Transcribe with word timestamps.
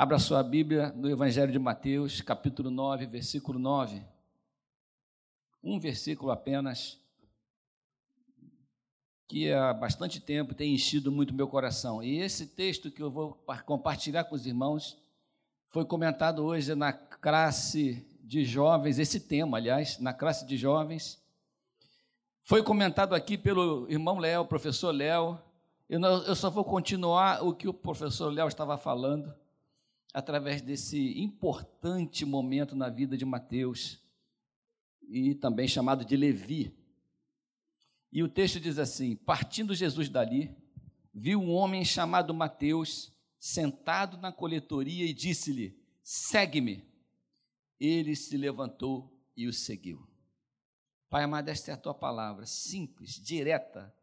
Abra 0.00 0.16
sua 0.20 0.44
Bíblia 0.44 0.92
no 0.94 1.10
Evangelho 1.10 1.50
de 1.50 1.58
Mateus, 1.58 2.20
capítulo 2.20 2.70
9, 2.70 3.04
versículo 3.06 3.58
9. 3.58 4.00
Um 5.60 5.80
versículo 5.80 6.30
apenas, 6.30 7.00
que 9.26 9.52
há 9.52 9.74
bastante 9.74 10.20
tempo 10.20 10.54
tem 10.54 10.72
enchido 10.72 11.10
muito 11.10 11.34
meu 11.34 11.48
coração. 11.48 12.00
E 12.00 12.20
esse 12.20 12.46
texto 12.46 12.92
que 12.92 13.02
eu 13.02 13.10
vou 13.10 13.44
compartilhar 13.66 14.22
com 14.22 14.36
os 14.36 14.46
irmãos 14.46 14.96
foi 15.68 15.84
comentado 15.84 16.44
hoje 16.44 16.76
na 16.76 16.92
classe 16.92 18.06
de 18.22 18.44
jovens, 18.44 19.00
esse 19.00 19.18
tema, 19.18 19.56
aliás, 19.56 19.98
na 19.98 20.14
classe 20.14 20.46
de 20.46 20.56
jovens. 20.56 21.20
Foi 22.44 22.62
comentado 22.62 23.16
aqui 23.16 23.36
pelo 23.36 23.90
irmão 23.90 24.18
Léo, 24.18 24.44
professor 24.44 24.92
Léo. 24.92 25.40
Eu, 25.90 26.00
eu 26.00 26.36
só 26.36 26.48
vou 26.48 26.64
continuar 26.64 27.44
o 27.44 27.52
que 27.52 27.66
o 27.66 27.74
professor 27.74 28.32
Léo 28.32 28.46
estava 28.46 28.78
falando 28.78 29.34
através 30.12 30.62
desse 30.62 31.18
importante 31.20 32.24
momento 32.24 32.74
na 32.74 32.88
vida 32.88 33.16
de 33.16 33.24
Mateus 33.24 34.00
e 35.08 35.34
também 35.34 35.68
chamado 35.68 36.04
de 36.04 36.16
Levi. 36.16 36.74
E 38.12 38.22
o 38.22 38.28
texto 38.28 38.58
diz 38.58 38.78
assim: 38.78 39.16
Partindo 39.16 39.74
Jesus 39.74 40.08
dali, 40.08 40.54
viu 41.12 41.40
um 41.40 41.50
homem 41.50 41.84
chamado 41.84 42.32
Mateus 42.34 43.12
sentado 43.38 44.16
na 44.16 44.32
coletoria 44.32 45.04
e 45.04 45.12
disse-lhe: 45.12 45.78
Segue-me. 46.02 46.86
Ele 47.78 48.16
se 48.16 48.36
levantou 48.36 49.16
e 49.36 49.46
o 49.46 49.52
seguiu. 49.52 50.04
Pai 51.08 51.22
amado, 51.22 51.48
esta 51.48 51.70
é 51.70 51.74
a 51.74 51.76
tua 51.76 51.94
palavra, 51.94 52.44
simples, 52.44 53.12
direta, 53.12 53.94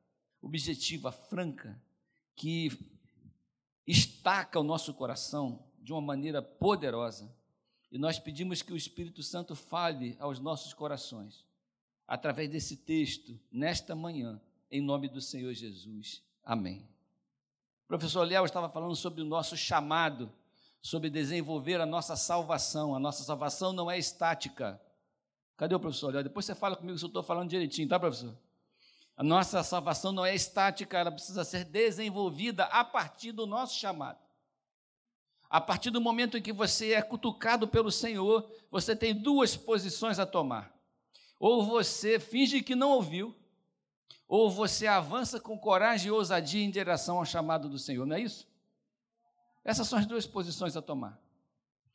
objetiva, 0.42 1.12
franca, 1.12 1.80
que 2.36 2.70
estaca 3.86 4.60
o 4.60 4.64
nosso 4.64 4.94
coração 4.94 5.64
de 5.86 5.94
uma 5.94 6.02
maneira 6.02 6.42
poderosa. 6.42 7.32
E 7.92 7.98
nós 8.00 8.18
pedimos 8.18 8.64
que 8.64 8.74
o 8.74 8.76
Espírito 8.76 9.22
Santo 9.22 9.56
fale 9.56 10.18
aos 10.20 10.40
nossos 10.40 10.74
corações, 10.74 11.46
através 12.08 12.50
desse 12.50 12.76
texto, 12.76 13.40
nesta 13.52 13.96
manhã, 13.96 14.42
em 14.72 14.82
nome 14.82 15.08
do 15.08 15.22
Senhor 15.22 15.54
Jesus. 15.54 16.24
Amém. 16.44 16.80
O 17.84 17.88
professor 17.88 18.24
Léo 18.24 18.46
estava 18.46 18.68
falando 18.68 18.96
sobre 18.96 19.22
o 19.22 19.26
nosso 19.26 19.56
chamado, 19.56 20.32
sobre 20.82 21.08
desenvolver 21.08 21.80
a 21.80 21.86
nossa 21.86 22.16
salvação. 22.16 22.96
A 22.96 23.00
nossa 23.00 23.24
salvação 23.24 23.72
não 23.72 23.90
é 23.90 23.98
estática. 23.98 24.82
Cadê 25.56 25.76
o 25.76 25.80
professor 25.80 26.12
Léo? 26.12 26.24
Depois 26.24 26.48
você 26.48 26.56
fala 26.56 26.76
comigo 26.76 26.98
se 26.98 27.06
eu 27.06 27.08
estou 27.08 27.22
falando 27.22 27.50
direitinho, 27.50 27.88
tá, 27.88 28.00
professor? 28.00 28.36
A 29.16 29.24
nossa 29.24 29.62
salvação 29.62 30.12
não 30.12 30.26
é 30.26 30.34
estática, 30.34 30.98
ela 30.98 31.12
precisa 31.12 31.44
ser 31.44 31.64
desenvolvida 31.64 32.66
a 32.66 32.84
partir 32.84 33.32
do 33.32 33.46
nosso 33.46 33.80
chamado. 33.80 34.25
A 35.50 35.62
partir 35.62 35.90
do 35.90 36.02
momento 36.02 36.38
em 36.38 36.42
que 36.42 36.52
você 36.52 36.94
é 36.94 37.02
cutucado 37.02 37.68
pelo 37.68 37.92
Senhor, 37.92 38.50
você 38.72 38.96
tem 38.96 39.14
duas 39.14 39.56
posições 39.56 40.20
a 40.20 40.26
tomar. 40.26 40.74
Ou 41.40 41.64
você 41.66 42.20
finge 42.20 42.62
que 42.62 42.76
não 42.76 42.92
ouviu, 42.92 43.36
ou 44.28 44.50
você 44.50 44.88
avança 44.88 45.40
com 45.40 45.58
coragem 45.58 46.08
e 46.08 46.12
ousadia 46.12 46.64
em 46.64 46.72
direção 46.72 47.18
ao 47.18 47.26
chamado 47.26 47.70
do 47.70 47.78
Senhor, 47.78 48.06
não 48.06 48.16
é 48.16 48.22
isso? 48.22 48.48
Essas 49.64 49.88
são 49.88 50.00
as 50.00 50.06
duas 50.06 50.26
posições 50.26 50.76
a 50.76 50.82
tomar. 50.82 51.20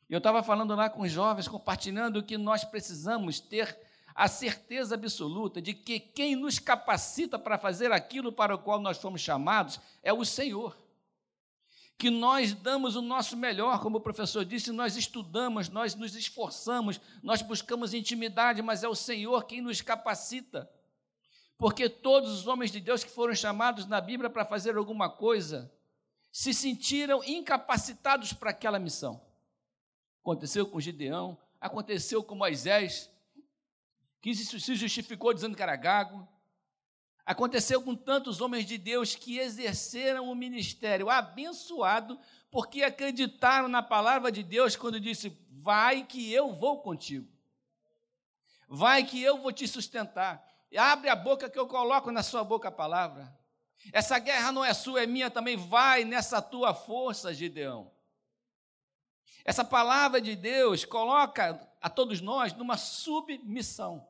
Eu 0.09 0.17
estava 0.17 0.43
falando 0.43 0.75
lá 0.75 0.89
com 0.89 1.03
os 1.03 1.11
jovens, 1.11 1.47
compartilhando 1.47 2.23
que 2.23 2.37
nós 2.37 2.63
precisamos 2.63 3.39
ter 3.39 3.77
a 4.13 4.27
certeza 4.27 4.95
absoluta 4.95 5.61
de 5.61 5.73
que 5.73 5.99
quem 5.99 6.35
nos 6.35 6.59
capacita 6.59 7.39
para 7.39 7.57
fazer 7.57 7.91
aquilo 7.91 8.31
para 8.31 8.55
o 8.55 8.59
qual 8.59 8.79
nós 8.79 8.97
fomos 8.97 9.21
chamados 9.21 9.79
é 10.03 10.11
o 10.11 10.25
Senhor 10.25 10.77
que 12.01 12.09
nós 12.09 12.51
damos 12.51 12.95
o 12.95 13.01
nosso 13.01 13.37
melhor, 13.37 13.79
como 13.79 13.99
o 13.99 14.01
professor 14.01 14.43
disse, 14.43 14.71
nós 14.71 14.97
estudamos, 14.97 15.69
nós 15.69 15.93
nos 15.93 16.15
esforçamos, 16.15 16.99
nós 17.21 17.43
buscamos 17.43 17.93
intimidade, 17.93 18.59
mas 18.63 18.83
é 18.83 18.87
o 18.87 18.95
Senhor 18.95 19.45
quem 19.45 19.61
nos 19.61 19.81
capacita. 19.81 20.67
Porque 21.59 21.87
todos 21.87 22.31
os 22.31 22.47
homens 22.47 22.71
de 22.71 22.79
Deus 22.79 23.03
que 23.03 23.11
foram 23.11 23.35
chamados 23.35 23.85
na 23.85 24.01
Bíblia 24.01 24.31
para 24.31 24.43
fazer 24.43 24.75
alguma 24.77 25.11
coisa, 25.11 25.71
se 26.31 26.55
sentiram 26.55 27.23
incapacitados 27.23 28.33
para 28.33 28.49
aquela 28.49 28.79
missão. 28.79 29.21
Aconteceu 30.23 30.65
com 30.65 30.81
Gideão, 30.81 31.37
aconteceu 31.59 32.23
com 32.23 32.33
Moisés, 32.33 33.11
que 34.19 34.33
se 34.33 34.73
justificou 34.73 35.35
dizendo 35.35 35.55
que 35.55 35.61
era 35.61 35.75
gago, 35.75 36.27
Aconteceu 37.25 37.81
com 37.81 37.95
tantos 37.95 38.41
homens 38.41 38.65
de 38.65 38.77
Deus 38.77 39.15
que 39.15 39.37
exerceram 39.37 40.29
o 40.29 40.35
ministério 40.35 41.09
abençoado 41.09 42.19
porque 42.49 42.83
acreditaram 42.83 43.67
na 43.67 43.81
palavra 43.81 44.31
de 44.31 44.43
Deus 44.43 44.75
quando 44.75 44.99
disse: 44.99 45.37
Vai 45.49 46.03
que 46.03 46.31
eu 46.33 46.53
vou 46.53 46.81
contigo. 46.81 47.27
Vai 48.67 49.03
que 49.03 49.21
eu 49.21 49.37
vou 49.37 49.51
te 49.51 49.67
sustentar. 49.67 50.45
Abre 50.77 51.09
a 51.09 51.15
boca 51.15 51.49
que 51.49 51.59
eu 51.59 51.67
coloco 51.67 52.11
na 52.11 52.23
sua 52.23 52.43
boca 52.43 52.69
a 52.69 52.71
palavra. 52.71 53.37
Essa 53.91 54.19
guerra 54.19 54.51
não 54.51 54.63
é 54.63 54.73
sua, 54.73 55.03
é 55.03 55.07
minha 55.07 55.29
também. 55.29 55.57
Vai 55.57 56.03
nessa 56.03 56.41
tua 56.41 56.73
força, 56.73 57.33
Gideão. 57.33 57.91
Essa 59.43 59.65
palavra 59.65 60.21
de 60.21 60.35
Deus 60.35 60.85
coloca 60.85 61.59
a 61.81 61.89
todos 61.89 62.21
nós 62.21 62.53
numa 62.53 62.77
submissão. 62.77 64.07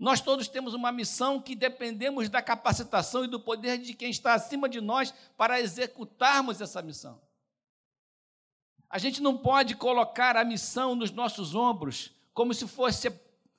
Nós 0.00 0.18
todos 0.18 0.48
temos 0.48 0.72
uma 0.72 0.90
missão 0.90 1.38
que 1.38 1.54
dependemos 1.54 2.30
da 2.30 2.40
capacitação 2.40 3.22
e 3.22 3.28
do 3.28 3.38
poder 3.38 3.76
de 3.76 3.92
quem 3.92 4.08
está 4.08 4.32
acima 4.32 4.66
de 4.66 4.80
nós 4.80 5.12
para 5.36 5.60
executarmos 5.60 6.58
essa 6.58 6.80
missão. 6.80 7.20
A 8.88 8.96
gente 8.96 9.20
não 9.20 9.36
pode 9.36 9.76
colocar 9.76 10.38
a 10.38 10.44
missão 10.44 10.94
nos 10.94 11.10
nossos 11.10 11.54
ombros 11.54 12.12
como 12.32 12.54
se 12.54 12.66
fosse 12.66 13.12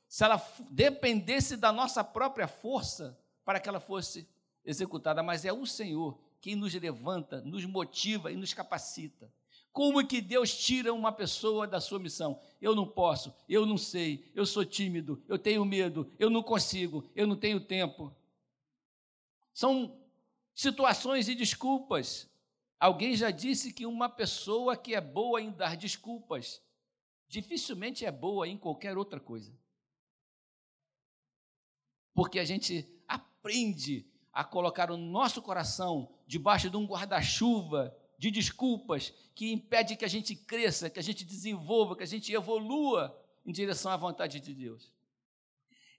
se 0.08 0.24
ela 0.24 0.44
dependesse 0.72 1.56
da 1.56 1.72
nossa 1.72 2.04
própria 2.04 2.48
força 2.48 3.16
para 3.46 3.60
que 3.60 3.70
ela 3.70 3.80
fosse 3.80 4.28
executada, 4.66 5.22
mas 5.22 5.46
é 5.46 5.54
o 5.54 5.68
Senhor 5.68 6.20
quem 6.42 6.56
nos 6.56 6.74
levanta, 6.74 7.40
nos 7.42 7.66
motiva 7.66 8.32
e 8.32 8.36
nos 8.36 8.52
capacita. 8.52 9.32
Como 9.72 10.06
que 10.06 10.20
Deus 10.20 10.54
tira 10.54 10.94
uma 10.94 11.12
pessoa 11.12 11.66
da 11.66 11.80
sua 11.80 11.98
missão? 11.98 12.42
Eu 12.62 12.76
não 12.76 12.86
posso, 12.86 13.34
eu 13.48 13.66
não 13.66 13.78
sei, 13.78 14.30
eu 14.36 14.46
sou 14.46 14.66
tímido, 14.66 15.24
eu 15.28 15.40
tenho 15.40 15.64
medo, 15.64 16.12
eu 16.20 16.30
não 16.30 16.44
consigo, 16.44 17.10
eu 17.16 17.26
não 17.26 17.38
tenho 17.38 17.60
tempo. 17.60 18.14
São 19.54 19.98
situações 20.54 21.30
e 21.30 21.36
desculpas. 21.36 22.30
Alguém 22.80 23.16
já 23.16 23.32
disse 23.32 23.72
que 23.72 23.86
uma 23.86 24.10
pessoa 24.10 24.76
que 24.76 24.94
é 24.94 25.00
boa 25.00 25.42
em 25.42 25.52
dar 25.52 25.78
desculpas, 25.78 26.62
dificilmente 27.30 28.06
é 28.06 28.12
boa 28.12 28.48
em 28.48 28.58
qualquer 28.58 28.98
outra 28.98 29.20
coisa. 29.20 29.54
Porque 32.14 32.40
a 32.40 32.44
gente 32.44 32.86
aprende 33.08 34.06
a 34.34 34.44
colocar 34.44 34.92
o 34.92 34.98
nosso 34.98 35.42
coração 35.42 36.14
debaixo 36.28 36.70
de 36.70 36.76
um 36.76 36.86
guarda-chuva 36.86 37.96
de 38.22 38.30
desculpas 38.30 39.12
que 39.34 39.52
impede 39.52 39.96
que 39.96 40.06
a 40.06 40.08
gente 40.08 40.36
cresça, 40.36 40.92
que 40.92 41.00
a 41.00 41.02
gente 41.02 41.26
desenvolva, 41.26 41.96
que 41.96 42.04
a 42.04 42.08
gente 42.08 42.32
evolua 42.32 43.20
em 43.44 43.52
direção 43.52 43.92
à 43.92 43.98
vontade 43.98 44.40
de 44.40 44.54
Deus. 44.54 44.94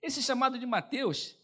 Esse 0.01 0.23
chamado 0.23 0.57
de 0.57 0.65
Mateus 0.65 1.35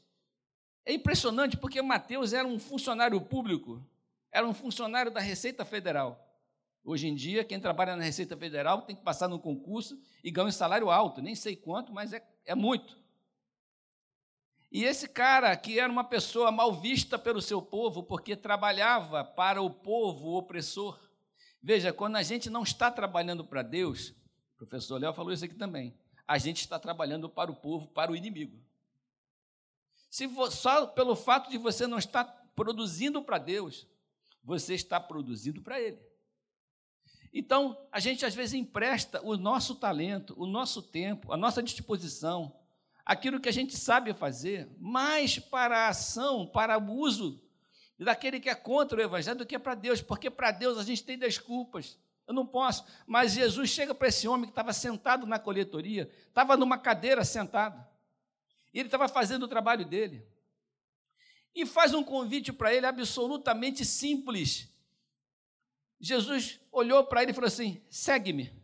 é 0.86 0.94
impressionante 0.94 1.58
porque 1.58 1.82
Mateus 1.82 2.32
era 2.32 2.48
um 2.48 2.58
funcionário 2.58 3.20
público, 3.20 3.86
era 4.32 4.48
um 4.48 4.54
funcionário 4.54 5.12
da 5.12 5.20
Receita 5.20 5.66
Federal. 5.66 6.26
Hoje 6.82 7.10
em 7.10 7.14
dia, 7.14 7.44
quem 7.44 7.60
trabalha 7.60 7.98
na 7.98 8.04
Receita 8.06 8.38
Federal 8.38 8.84
tem 8.84 8.96
que 8.96 9.04
passar 9.04 9.28
no 9.28 9.38
concurso 9.38 10.02
e 10.24 10.32
ganha 10.32 10.48
um 10.48 10.52
salário 10.52 10.90
alto, 10.90 11.22
nem 11.22 11.36
sei 11.36 11.58
quanto, 11.58 11.92
mas 11.92 12.14
é, 12.14 12.26
é 12.46 12.56
muito. 12.56 12.98
E 14.72 14.84
esse 14.84 15.08
cara, 15.08 15.56
que 15.56 15.80
era 15.80 15.92
uma 15.92 16.04
pessoa 16.04 16.52
mal 16.52 16.74
vista 16.74 17.18
pelo 17.18 17.42
seu 17.42 17.62
povo, 17.62 18.04
porque 18.04 18.36
trabalhava 18.36 19.24
para 19.24 19.62
o 19.62 19.70
povo 19.70 20.38
opressor. 20.38 21.00
Veja, 21.62 21.92
quando 21.92 22.18
a 22.18 22.24
gente 22.24 22.50
não 22.50 22.62
está 22.62 22.92
trabalhando 22.92 23.44
para 23.44 23.64
Deus, 23.64 24.10
o 24.54 24.58
professor 24.58 25.02
Léo 25.02 25.14
falou 25.14 25.34
isso 25.34 25.44
aqui 25.44 25.56
também, 25.56 25.98
a 26.28 26.38
gente 26.38 26.62
está 26.62 26.78
trabalhando 26.78 27.28
para 27.28 27.52
o 27.52 27.56
povo, 27.56 27.88
para 27.88 28.12
o 28.12 28.16
inimigo. 28.16 28.60
Se 30.10 30.30
só 30.52 30.86
pelo 30.86 31.16
fato 31.16 31.50
de 31.50 31.58
você 31.58 31.88
não 31.88 31.98
estar 31.98 32.24
produzindo 32.56 33.24
para 33.24 33.40
Deus, 33.40 33.88
você 34.44 34.76
está 34.76 35.00
produzindo 35.00 35.62
para 35.62 35.80
Ele. 35.82 36.00
Então, 37.34 37.88
a 37.92 38.00
gente 38.00 38.26
às 38.26 38.34
vezes 38.34 38.54
empresta 38.54 39.22
o 39.24 39.38
nosso 39.38 39.76
talento, 39.76 40.34
o 40.38 40.46
nosso 40.46 40.82
tempo, 40.82 41.32
a 41.32 41.38
nossa 41.38 41.62
disposição, 41.62 42.59
aquilo 43.10 43.40
que 43.40 43.50
a 43.50 43.52
gente 43.52 43.76
sabe 43.76 44.14
fazer, 44.14 44.70
mais 44.78 45.40
para 45.40 45.80
a 45.80 45.88
ação, 45.88 46.46
para 46.46 46.78
o 46.78 46.92
uso 46.92 47.42
daquele 47.98 48.40
que 48.40 48.48
é 48.48 48.54
contra 48.54 49.00
o 49.00 49.02
Evangelho 49.02 49.40
do 49.40 49.48
que 49.48 49.58
para 49.58 49.74
Deus, 49.74 50.00
porque 50.00 50.30
para 50.30 50.52
Deus 50.52 50.78
a 50.78 50.84
gente 50.84 51.04
tem 51.04 51.18
desculpas. 51.18 51.98
Eu 52.28 52.36
não 52.36 52.46
posso. 52.46 52.86
Mas 53.08 53.32
Jesus 53.32 53.72
chega 53.72 53.96
para 53.96 54.10
esse 54.10 54.28
homem 54.28 54.46
que 54.46 54.52
estava 54.52 54.72
sentado 54.72 55.26
na 55.26 55.40
coletoria, 55.40 56.08
estava 56.28 56.56
numa 56.56 56.78
cadeira 56.78 57.26
sentado, 57.26 57.84
e 58.72 58.80
ele 58.80 58.90
estava 58.90 59.08
fazendo 59.08 59.42
o 59.42 59.48
trabalho 59.48 59.86
dele. 59.86 60.24
E 61.56 61.66
faz 61.66 61.96
um 61.96 62.04
convite 62.04 62.54
para 62.54 62.72
ele 62.72 62.86
absolutamente 62.86 63.84
simples. 63.84 64.70
Jesus 66.00 66.60
olhou 66.72 67.06
para 67.06 67.24
ele 67.24 67.32
e 67.32 67.34
falou 67.34 67.48
assim: 67.48 67.82
segue-me. 67.90 68.59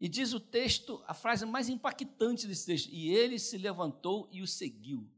E 0.00 0.08
diz 0.08 0.32
o 0.32 0.38
texto, 0.38 1.02
a 1.06 1.14
frase 1.14 1.44
mais 1.44 1.68
impactante 1.68 2.46
desse 2.46 2.66
texto: 2.66 2.88
e 2.92 3.10
ele 3.10 3.38
se 3.38 3.58
levantou 3.58 4.28
e 4.30 4.40
o 4.42 4.46
seguiu. 4.46 5.08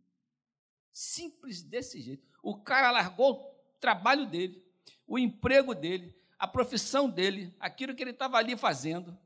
Simples 0.91 1.63
desse 1.63 2.01
jeito. 2.01 2.27
O 2.43 2.57
cara 2.57 2.91
largou 2.91 3.33
o 3.33 3.79
trabalho 3.79 4.27
dele, 4.27 4.65
o 5.07 5.19
emprego 5.19 5.75
dele, 5.75 6.17
a 6.39 6.49
profissão 6.49 7.09
dele, 7.09 7.55
aquilo 7.61 7.95
que 7.95 8.03
ele 8.03 8.11
estava 8.11 8.39
ali 8.39 8.57
fazendo. 8.57 9.17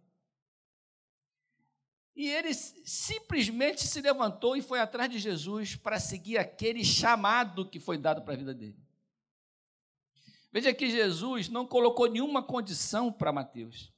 E 2.16 2.28
ele 2.28 2.52
simplesmente 2.54 3.86
se 3.86 4.00
levantou 4.00 4.56
e 4.56 4.62
foi 4.62 4.80
atrás 4.80 5.10
de 5.10 5.18
Jesus 5.18 5.74
para 5.74 5.98
seguir 5.98 6.38
aquele 6.38 6.84
chamado 6.84 7.68
que 7.68 7.80
foi 7.80 7.98
dado 7.98 8.22
para 8.22 8.34
a 8.34 8.36
vida 8.36 8.54
dele. 8.54 8.78
Veja 10.52 10.72
que 10.72 10.88
Jesus 10.88 11.48
não 11.48 11.66
colocou 11.66 12.08
nenhuma 12.08 12.40
condição 12.40 13.12
para 13.12 13.32
Mateus. 13.32 13.93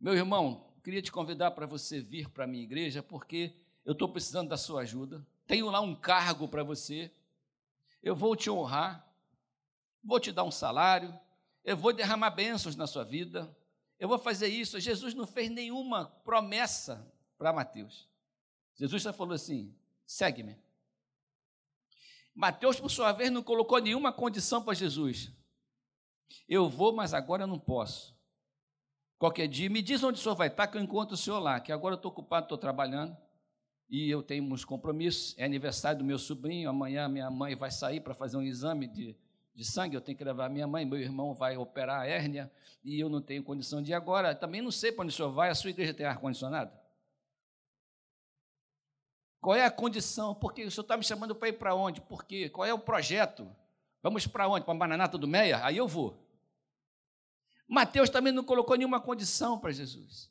Meu 0.00 0.14
irmão, 0.14 0.72
queria 0.84 1.02
te 1.02 1.10
convidar 1.10 1.50
para 1.50 1.66
você 1.66 2.00
vir 2.00 2.28
para 2.28 2.44
a 2.44 2.46
minha 2.46 2.62
igreja, 2.62 3.02
porque 3.02 3.52
eu 3.84 3.92
estou 3.92 4.08
precisando 4.08 4.48
da 4.48 4.56
sua 4.56 4.82
ajuda. 4.82 5.26
Tenho 5.46 5.70
lá 5.70 5.80
um 5.80 5.94
cargo 5.94 6.46
para 6.46 6.62
você. 6.62 7.10
Eu 8.00 8.14
vou 8.14 8.36
te 8.36 8.48
honrar, 8.48 9.04
vou 10.02 10.20
te 10.20 10.30
dar 10.30 10.44
um 10.44 10.52
salário, 10.52 11.18
eu 11.64 11.76
vou 11.76 11.92
derramar 11.92 12.30
bênçãos 12.30 12.76
na 12.76 12.86
sua 12.86 13.04
vida, 13.04 13.52
eu 13.98 14.08
vou 14.08 14.18
fazer 14.18 14.46
isso. 14.46 14.78
Jesus 14.78 15.14
não 15.14 15.26
fez 15.26 15.50
nenhuma 15.50 16.06
promessa 16.24 17.04
para 17.36 17.52
Mateus. 17.52 18.08
Jesus 18.76 19.02
só 19.02 19.12
falou 19.12 19.34
assim: 19.34 19.74
segue-me. 20.06 20.56
Mateus, 22.34 22.78
por 22.78 22.88
sua 22.88 23.10
vez, 23.10 23.32
não 23.32 23.42
colocou 23.42 23.80
nenhuma 23.80 24.12
condição 24.12 24.62
para 24.62 24.74
Jesus. 24.74 25.32
Eu 26.48 26.68
vou, 26.68 26.92
mas 26.92 27.12
agora 27.12 27.42
eu 27.42 27.48
não 27.48 27.58
posso. 27.58 28.17
Qualquer 29.18 29.48
dia, 29.48 29.68
me 29.68 29.82
diz 29.82 30.02
onde 30.04 30.20
o 30.20 30.22
senhor 30.22 30.36
vai 30.36 30.46
estar, 30.46 30.68
que 30.68 30.78
eu 30.78 30.82
encontro 30.82 31.14
o 31.14 31.16
senhor 31.16 31.40
lá, 31.40 31.58
que 31.58 31.72
agora 31.72 31.94
eu 31.94 31.96
estou 31.96 32.10
ocupado, 32.10 32.44
estou 32.44 32.56
trabalhando, 32.56 33.16
e 33.90 34.08
eu 34.08 34.22
tenho 34.22 34.44
uns 34.44 34.64
compromissos. 34.64 35.34
É 35.36 35.44
aniversário 35.44 35.98
do 35.98 36.04
meu 36.04 36.18
sobrinho, 36.18 36.70
amanhã 36.70 37.08
minha 37.08 37.28
mãe 37.28 37.56
vai 37.56 37.70
sair 37.70 38.00
para 38.00 38.14
fazer 38.14 38.36
um 38.36 38.42
exame 38.42 38.86
de, 38.86 39.16
de 39.54 39.64
sangue, 39.64 39.96
eu 39.96 40.00
tenho 40.00 40.16
que 40.16 40.22
levar 40.22 40.48
minha 40.48 40.68
mãe, 40.68 40.84
meu 40.84 41.00
irmão 41.00 41.34
vai 41.34 41.56
operar 41.56 42.02
a 42.02 42.06
hérnia, 42.06 42.50
e 42.84 43.00
eu 43.00 43.08
não 43.08 43.20
tenho 43.20 43.42
condição 43.42 43.82
de 43.82 43.90
ir 43.90 43.94
agora. 43.94 44.36
Também 44.36 44.62
não 44.62 44.70
sei 44.70 44.92
para 44.92 45.02
onde 45.02 45.12
o 45.12 45.16
senhor 45.16 45.32
vai, 45.32 45.50
a 45.50 45.54
sua 45.54 45.70
igreja 45.70 45.92
tem 45.92 46.06
ar-condicionado? 46.06 46.70
Qual 49.40 49.56
é 49.56 49.64
a 49.64 49.70
condição? 49.70 50.32
Porque 50.32 50.64
o 50.64 50.70
senhor 50.70 50.82
está 50.82 50.96
me 50.96 51.02
chamando 51.02 51.34
para 51.34 51.48
ir 51.48 51.54
para 51.54 51.74
onde? 51.74 52.00
Por 52.00 52.24
quê? 52.24 52.48
Qual 52.48 52.64
é 52.64 52.72
o 52.72 52.78
projeto? 52.78 53.48
Vamos 54.00 54.28
para 54.28 54.48
onde? 54.48 54.64
Para 54.64 54.74
a 54.74 54.78
Bananata 54.78 55.18
do 55.18 55.26
Meia? 55.26 55.64
Aí 55.64 55.76
eu 55.76 55.88
vou. 55.88 56.27
Mateus 57.68 58.08
também 58.08 58.32
não 58.32 58.42
colocou 58.42 58.76
nenhuma 58.76 58.98
condição 58.98 59.58
para 59.58 59.70
Jesus. 59.70 60.30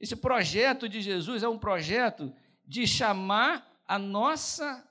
Esse 0.00 0.16
projeto 0.16 0.88
de 0.88 1.02
Jesus 1.02 1.42
é 1.42 1.48
um 1.48 1.58
projeto 1.58 2.34
de 2.64 2.86
chamar 2.86 3.70
a 3.86 3.98
nossa 3.98 4.88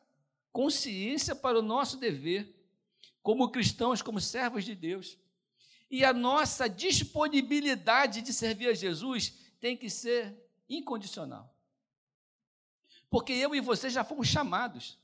consciência 0.51 1.35
para 1.35 1.57
o 1.57 1.61
nosso 1.61 1.97
dever, 1.97 2.55
como 3.23 3.49
cristãos, 3.49 4.01
como 4.01 4.21
servos 4.21 4.63
de 4.63 4.75
Deus. 4.75 5.17
E 5.89 6.05
a 6.05 6.13
nossa 6.13 6.69
disponibilidade 6.69 8.21
de 8.21 8.31
servir 8.31 8.69
a 8.69 8.73
Jesus 8.73 9.33
tem 9.59 9.75
que 9.75 9.89
ser 9.89 10.37
incondicional. 10.69 11.53
Porque 13.09 13.33
eu 13.33 13.53
e 13.55 13.59
você 13.59 13.89
já 13.89 14.03
fomos 14.03 14.27
chamados. 14.27 14.97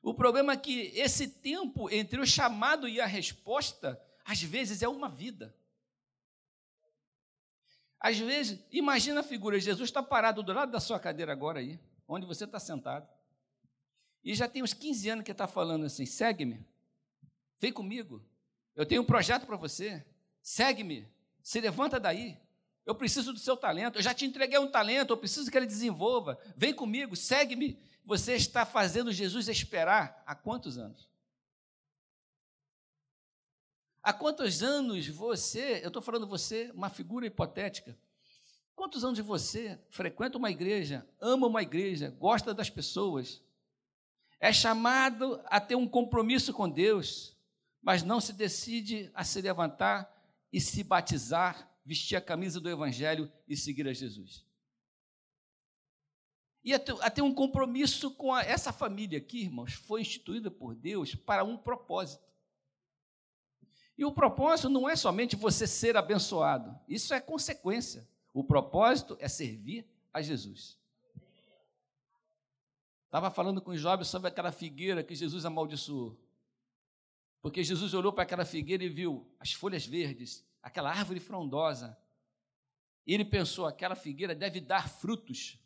O 0.00 0.14
problema 0.14 0.52
é 0.54 0.56
que 0.56 0.92
esse 0.94 1.28
tempo 1.28 1.90
entre 1.90 2.18
o 2.20 2.26
chamado 2.26 2.88
e 2.88 3.00
a 3.00 3.06
resposta, 3.06 4.00
às 4.24 4.40
vezes 4.40 4.82
é 4.82 4.88
uma 4.88 5.08
vida. 5.08 5.54
Às 8.00 8.18
vezes, 8.18 8.58
imagina 8.72 9.20
a 9.20 9.22
figura, 9.22 9.60
Jesus 9.60 9.90
está 9.90 10.02
parado 10.02 10.42
do 10.42 10.52
lado 10.52 10.72
da 10.72 10.80
sua 10.80 10.98
cadeira 10.98 11.32
agora 11.32 11.60
aí, 11.60 11.78
onde 12.08 12.26
você 12.26 12.44
está 12.44 12.58
sentado. 12.58 13.06
E 14.24 14.34
já 14.34 14.48
tem 14.48 14.62
uns 14.62 14.72
15 14.72 15.08
anos 15.10 15.24
que 15.24 15.32
está 15.32 15.46
falando 15.46 15.84
assim: 15.84 16.06
segue-me, 16.06 16.66
vem 17.58 17.72
comigo, 17.72 18.24
eu 18.74 18.86
tenho 18.86 19.02
um 19.02 19.06
projeto 19.06 19.46
para 19.46 19.56
você, 19.56 20.04
segue-me, 20.42 21.06
se 21.42 21.60
levanta 21.60 22.00
daí, 22.00 22.38
eu 22.86 22.94
preciso 22.94 23.32
do 23.32 23.38
seu 23.38 23.56
talento. 23.56 23.96
Eu 23.96 24.02
já 24.02 24.14
te 24.14 24.24
entreguei 24.24 24.58
um 24.58 24.70
talento, 24.70 25.10
eu 25.10 25.16
preciso 25.16 25.50
que 25.50 25.56
ele 25.56 25.66
desenvolva. 25.66 26.38
Vem 26.56 26.74
comigo, 26.74 27.14
segue-me. 27.14 27.78
Você 28.04 28.34
está 28.34 28.66
fazendo 28.66 29.12
Jesus 29.12 29.46
esperar 29.46 30.22
há 30.26 30.34
quantos 30.34 30.78
anos? 30.78 31.08
Há 34.02 34.12
quantos 34.12 34.62
anos 34.62 35.06
você, 35.08 35.80
eu 35.82 35.88
estou 35.88 36.00
falando 36.02 36.26
você, 36.26 36.70
uma 36.74 36.88
figura 36.88 37.26
hipotética, 37.26 37.98
quantos 38.74 39.04
anos 39.04 39.18
você 39.18 39.78
frequenta 39.90 40.38
uma 40.38 40.50
igreja, 40.50 41.06
ama 41.20 41.46
uma 41.46 41.62
igreja, 41.62 42.10
gosta 42.10 42.54
das 42.54 42.70
pessoas, 42.70 43.42
é 44.38 44.52
chamado 44.52 45.40
a 45.46 45.60
ter 45.60 45.74
um 45.74 45.86
compromisso 45.86 46.52
com 46.52 46.68
Deus, 46.68 47.36
mas 47.82 48.02
não 48.02 48.20
se 48.20 48.32
decide 48.32 49.10
a 49.12 49.22
se 49.22 49.40
levantar 49.40 50.10
e 50.52 50.60
se 50.60 50.82
batizar 50.82 51.70
vestir 51.84 52.16
a 52.16 52.20
camisa 52.20 52.60
do 52.60 52.70
Evangelho 52.70 53.30
e 53.48 53.56
seguir 53.56 53.88
a 53.88 53.92
Jesus. 53.92 54.44
E 56.62 56.74
até 56.74 57.22
um 57.22 57.34
compromisso 57.34 58.10
com 58.12 58.32
a, 58.32 58.42
essa 58.42 58.72
família 58.72 59.18
aqui, 59.18 59.40
irmãos, 59.40 59.72
foi 59.72 60.02
instituída 60.02 60.50
por 60.50 60.74
Deus 60.74 61.14
para 61.14 61.42
um 61.42 61.56
propósito. 61.56 62.29
E 64.00 64.04
o 64.06 64.10
propósito 64.10 64.70
não 64.70 64.88
é 64.88 64.96
somente 64.96 65.36
você 65.36 65.66
ser 65.66 65.94
abençoado, 65.94 66.74
isso 66.88 67.12
é 67.12 67.20
consequência. 67.20 68.08
O 68.32 68.42
propósito 68.42 69.14
é 69.20 69.28
servir 69.28 69.86
a 70.10 70.22
Jesus. 70.22 70.78
Estava 73.04 73.30
falando 73.30 73.60
com 73.60 73.74
Job 73.74 74.02
sobre 74.06 74.28
aquela 74.28 74.50
figueira 74.52 75.04
que 75.04 75.14
Jesus 75.14 75.44
amaldiçoou. 75.44 76.18
Porque 77.42 77.62
Jesus 77.62 77.92
olhou 77.92 78.10
para 78.10 78.22
aquela 78.22 78.46
figueira 78.46 78.82
e 78.82 78.88
viu 78.88 79.30
as 79.38 79.52
folhas 79.52 79.84
verdes, 79.84 80.46
aquela 80.62 80.88
árvore 80.88 81.20
frondosa. 81.20 81.94
E 83.06 83.12
ele 83.12 83.24
pensou: 83.26 83.66
aquela 83.66 83.94
figueira 83.94 84.34
deve 84.34 84.62
dar 84.62 84.88
frutos. 84.88 85.58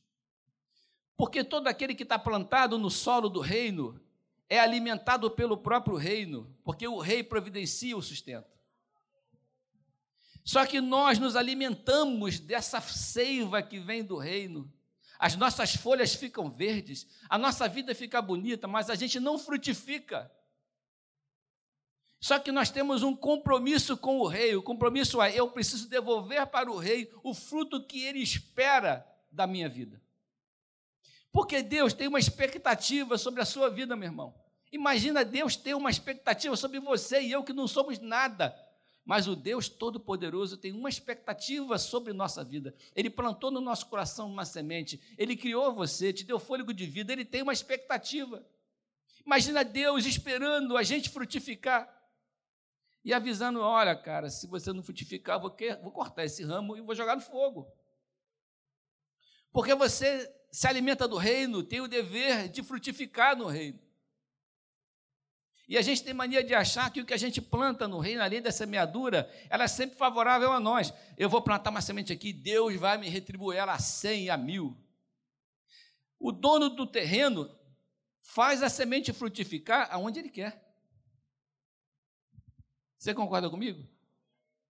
Porque 1.16 1.44
todo 1.44 1.69
aquele 1.69 1.94
que 1.94 2.02
está 2.02 2.19
plantado 2.19 2.78
no 2.78 2.90
solo 2.90 3.28
do 3.28 3.38
reino 3.38 4.00
é 4.49 4.58
alimentado 4.58 5.31
pelo 5.31 5.56
próprio 5.56 5.96
reino, 5.96 6.55
porque 6.62 6.87
o 6.87 6.99
rei 6.99 7.23
providencia 7.23 7.96
o 7.96 8.02
sustento. 8.02 8.55
Só 10.44 10.67
que 10.67 10.81
nós 10.81 11.19
nos 11.19 11.37
alimentamos 11.37 12.38
dessa 12.38 12.81
seiva 12.81 13.63
que 13.63 13.79
vem 13.79 14.05
do 14.05 14.19
reino. 14.19 14.70
As 15.19 15.36
nossas 15.36 15.74
folhas 15.74 16.15
ficam 16.15 16.51
verdes, 16.51 17.06
a 17.31 17.39
nossa 17.39 17.67
vida 17.67 17.94
fica 17.94 18.20
bonita, 18.20 18.69
mas 18.69 18.91
a 18.91 18.94
gente 18.94 19.19
não 19.19 19.39
frutifica. 19.39 20.31
Só 22.20 22.39
que 22.39 22.53
nós 22.53 22.70
temos 22.70 23.03
um 23.03 23.15
compromisso 23.15 23.96
com 23.96 24.19
o 24.19 24.27
rei. 24.27 24.55
O 24.55 24.63
compromisso 24.63 25.20
é: 25.20 25.34
eu 25.34 25.51
preciso 25.51 25.89
devolver 25.89 26.46
para 26.46 26.70
o 26.70 26.79
rei 26.79 27.10
o 27.22 27.32
fruto 27.32 27.86
que 27.86 28.03
ele 28.03 28.19
espera 28.20 29.06
da 29.31 29.46
minha 29.46 29.69
vida. 29.69 30.04
Porque 31.34 31.64
Deus 31.64 31.93
tem 31.93 32.06
uma 32.06 32.20
expectativa 32.20 33.19
sobre 33.19 33.43
a 33.43 33.44
sua 33.44 33.69
vida, 33.69 33.96
meu 33.96 34.06
irmão. 34.06 34.32
Imagina 34.70 35.24
Deus 35.24 35.56
ter 35.56 35.74
uma 35.74 35.91
expectativa 35.91 36.55
sobre 36.55 36.79
você 36.79 37.20
e 37.20 37.32
eu 37.32 37.43
que 37.43 37.53
não 37.53 37.67
somos 37.67 37.98
nada. 37.98 38.56
Mas 39.05 39.26
o 39.26 39.34
Deus 39.34 39.69
Todo-Poderoso 39.69 40.56
tem 40.56 40.70
uma 40.70 40.88
expectativa 40.88 41.76
sobre 41.76 42.12
nossa 42.12 42.44
vida. 42.44 42.72
Ele 42.94 43.10
plantou 43.10 43.50
no 43.50 43.60
nosso 43.60 43.86
coração 43.86 44.29
uma 44.29 44.44
semente. 44.44 45.00
Ele 45.19 45.36
criou 45.36 45.74
você, 45.74 46.12
te 46.12 46.22
deu 46.22 46.38
fôlego 46.38 46.72
de 46.72 46.86
vida. 46.86 47.12
Ele 47.12 47.24
tem 47.24 47.43
uma 47.43 47.53
expectativa. 47.53 48.46
Imagina 49.26 49.64
Deus 49.64 50.06
esperando 50.06 50.76
a 50.76 50.84
gente 50.84 51.10
frutificar 51.10 51.93
e 53.05 53.12
avisando: 53.12 53.58
olha, 53.58 53.96
cara, 53.96 54.31
se 54.31 54.46
você 54.46 54.72
não 54.72 54.84
frutificar, 54.84 55.41
vou, 55.41 55.50
cortar 55.91 56.24
esse 56.24 56.44
ramo 56.44 56.76
e 56.76 56.81
vou 56.81 56.94
jogar 56.94 57.17
no 57.17 57.22
fogo. 57.22 57.67
Porque 59.53 59.74
você 59.74 60.32
se 60.55 60.69
alimenta 60.69 61.08
do 61.08 61.17
reino, 61.17 61.65
tem 61.65 61.81
o 61.81 61.89
dever 61.89 62.49
de 62.49 62.63
frutificar 62.63 63.37
no 63.37 63.49
reino. 63.49 63.77
E 65.67 65.77
a 65.77 65.82
gente 65.82 66.05
tem 66.05 66.15
mania 66.15 66.44
de 66.44 66.55
achar 66.55 66.93
que 66.93 67.01
o 67.01 67.05
que 67.05 67.13
a 67.13 67.17
gente 67.17 67.43
planta 67.43 67.89
no 67.89 67.99
reino, 67.99 68.23
além 68.23 68.41
da 68.41 68.53
semeadura, 68.53 69.29
ela 69.51 69.65
é 69.65 69.67
sempre 69.69 69.99
favorável 69.99 70.53
a 70.53 70.61
nós. 70.61 70.94
Eu 71.19 71.29
vou 71.29 71.43
plantar 71.43 71.70
uma 71.70 71.81
semente 71.81 72.13
aqui, 72.13 72.32
Deus 72.32 72.77
vai 72.77 72.96
me 72.96 73.08
retribuir 73.08 73.58
ela 73.58 73.73
a 73.73 73.81
cem, 73.81 74.31
a 74.31 74.37
mil. 74.37 74.81
O 76.20 76.31
dono 76.31 76.70
do 76.70 76.87
terreno 76.87 77.53
faz 78.20 78.63
a 78.63 78.69
semente 78.69 79.13
frutificar 79.13 79.89
aonde 79.91 80.20
ele 80.20 80.31
quer. 80.31 80.73
Você 82.96 83.13
concorda 83.13 83.51
comigo? 83.51 83.84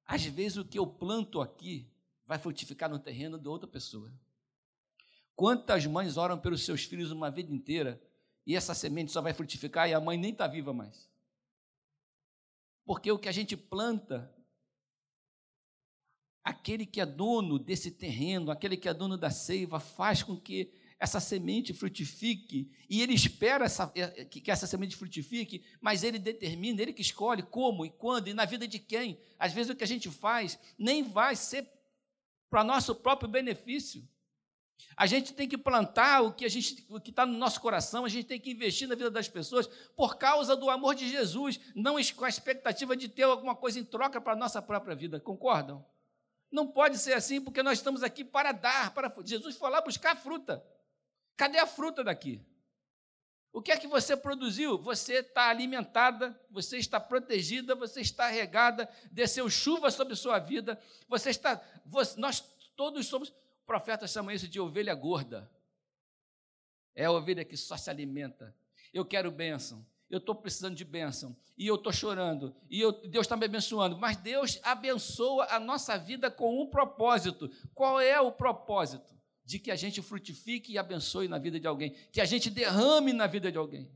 Às 0.07 0.25
vezes 0.25 0.57
o 0.57 0.65
que 0.65 0.79
eu 0.79 0.87
planto 0.87 1.43
aqui 1.43 1.93
vai 2.25 2.39
frutificar 2.39 2.89
no 2.89 2.99
terreno 2.99 3.39
de 3.39 3.49
outra 3.49 3.69
pessoa. 3.69 4.11
Quantas 5.35 5.85
mães 5.87 6.17
oram 6.17 6.39
pelos 6.39 6.65
seus 6.65 6.85
filhos 6.85 7.11
uma 7.11 7.31
vida 7.31 7.53
inteira 7.53 8.01
e 8.47 8.55
essa 8.55 8.75
semente 8.75 9.11
só 9.11 9.21
vai 9.21 9.35
frutificar 9.35 9.89
e 9.89 9.95
a 9.95 10.01
mãe 10.01 10.17
nem 10.17 10.33
está 10.33 10.47
viva 10.47 10.73
mais? 10.73 11.11
Porque 12.85 13.11
o 13.11 13.19
que 13.19 13.29
a 13.29 13.33
gente 13.33 13.57
planta 13.57 14.33
aquele 16.45 16.85
que 16.85 17.01
é 17.01 17.07
dono 17.07 17.59
desse 17.59 17.91
terreno, 17.91 18.51
aquele 18.51 18.77
que 18.77 18.89
é 18.89 18.93
dono 18.93 19.17
da 19.17 19.31
seiva, 19.31 19.81
faz 19.81 20.23
com 20.23 20.37
que 20.39 20.71
essa 21.01 21.19
semente 21.19 21.73
frutifique, 21.73 22.71
e 22.89 23.03
ele 23.03 23.15
espera 23.15 23.65
essa, 23.65 23.91
eh, 23.95 24.25
que 24.27 24.51
essa 24.51 24.67
semente 24.67 24.95
frutifique, 24.95 25.65
mas 25.81 26.03
ele 26.05 26.19
determina, 26.19 26.81
ele 26.81 26.93
que 26.93 27.03
escolhe 27.03 27.43
como 27.43 27.85
e 27.85 27.91
quando 27.91 28.29
e 28.29 28.35
na 28.35 28.45
vida 28.45 28.69
de 28.69 28.79
quem. 28.79 29.19
Às 29.39 29.53
vezes 29.53 29.71
o 29.71 29.77
que 29.77 29.85
a 29.85 29.87
gente 29.87 30.11
faz 30.11 30.59
nem 30.79 31.03
vai 31.03 31.35
ser 31.35 31.69
para 32.49 32.63
nosso 32.63 32.95
próprio 32.95 33.29
benefício. 33.29 34.07
A 34.97 35.07
gente 35.07 35.33
tem 35.33 35.49
que 35.49 35.59
plantar 35.59 36.23
o 36.23 36.33
que 36.33 36.45
a 36.45 36.49
está 36.49 37.27
no 37.27 37.37
nosso 37.37 37.61
coração, 37.61 38.05
a 38.05 38.09
gente 38.09 38.27
tem 38.27 38.41
que 38.41 38.51
investir 38.51 38.87
na 38.87 38.95
vida 38.95 39.11
das 39.11 39.29
pessoas 39.29 39.67
por 39.97 40.17
causa 40.17 40.55
do 40.55 40.71
amor 40.71 40.95
de 40.95 41.09
Jesus, 41.09 41.59
não 41.75 41.97
com 42.15 42.25
a 42.25 42.29
expectativa 42.29 42.97
de 42.97 43.09
ter 43.09 43.25
alguma 43.25 43.57
coisa 43.57 43.79
em 43.79 43.85
troca 43.85 44.21
para 44.21 44.35
a 44.35 44.37
nossa 44.37 44.63
própria 44.63 44.95
vida. 44.95 45.19
Concordam? 45.19 45.85
Não 46.51 46.69
pode 46.69 46.99
ser 46.99 47.15
assim, 47.15 47.41
porque 47.41 47.63
nós 47.63 47.79
estamos 47.79 48.03
aqui 48.03 48.25
para 48.25 48.53
dar, 48.53 48.95
para 48.95 49.13
Jesus 49.25 49.57
foi 49.57 49.71
lá 49.71 49.81
buscar 49.81 50.17
fruta. 50.17 50.65
Cadê 51.37 51.59
a 51.59 51.67
fruta 51.67 52.05
daqui? 52.05 52.41
O 53.53 53.63
que 53.63 53.71
é 53.71 53.77
que 53.77 53.87
você 53.87 54.17
produziu? 54.17 54.77
Você 54.79 55.15
está 55.15 55.49
alimentada, 55.49 56.37
você 56.51 56.77
está 56.77 56.99
protegida, 56.99 57.77
você 57.77 58.01
está 58.01 58.27
regada, 58.27 58.89
desceu 59.13 59.49
chuva 59.49 59.93
sobre 59.93 60.17
sua 60.17 60.41
vida, 60.41 60.77
você 61.09 61.31
está. 61.31 61.63
Você, 61.87 62.19
nós 62.19 62.41
todos 62.75 63.07
somos. 63.07 63.33
Profeta 63.67 64.07
chama 64.07 64.35
isso 64.35 64.49
de 64.49 64.61
ovelha 64.61 64.95
gorda. 64.95 65.51
É 66.95 67.07
a 67.07 67.11
ovelha 67.11 67.45
que 67.45 67.57
só 67.57 67.77
se 67.77 67.91
alimenta. 67.91 68.55
Eu 68.93 69.05
quero 69.05 69.31
bênção, 69.31 69.85
eu 70.09 70.19
estou 70.19 70.35
precisando 70.35 70.77
de 70.77 70.85
bênção, 70.85 71.37
e 71.59 71.67
eu 71.67 71.75
estou 71.75 71.93
chorando, 71.93 72.55
e 72.71 72.81
eu, 72.81 72.93
Deus 72.93 73.27
está 73.27 73.37
me 73.37 73.45
abençoando, 73.45 73.99
mas 73.99 74.17
Deus 74.17 74.61
abençoa 74.63 75.47
a 75.51 75.59
nossa 75.59 75.99
vida 75.99 76.31
com 76.31 76.63
um 76.63 76.69
propósito. 76.69 77.51
Qual 77.75 78.01
é 78.01 78.21
o 78.21 78.31
propósito? 78.31 79.15
de 79.45 79.59
que 79.59 79.71
a 79.71 79.77
gente 79.77 80.01
frutifique 80.01 80.73
e 80.73 80.79
abençoe 80.79 81.29
na 81.29 81.39
vida 81.39 81.61
de 81.61 81.67
alguém, 81.67 81.91
que 82.11 82.21
a 82.21 82.25
gente 82.25 82.49
derrame 82.49 83.13
na 83.13 83.27
vida 83.27 83.53
de 83.53 83.59
alguém. 83.59 83.91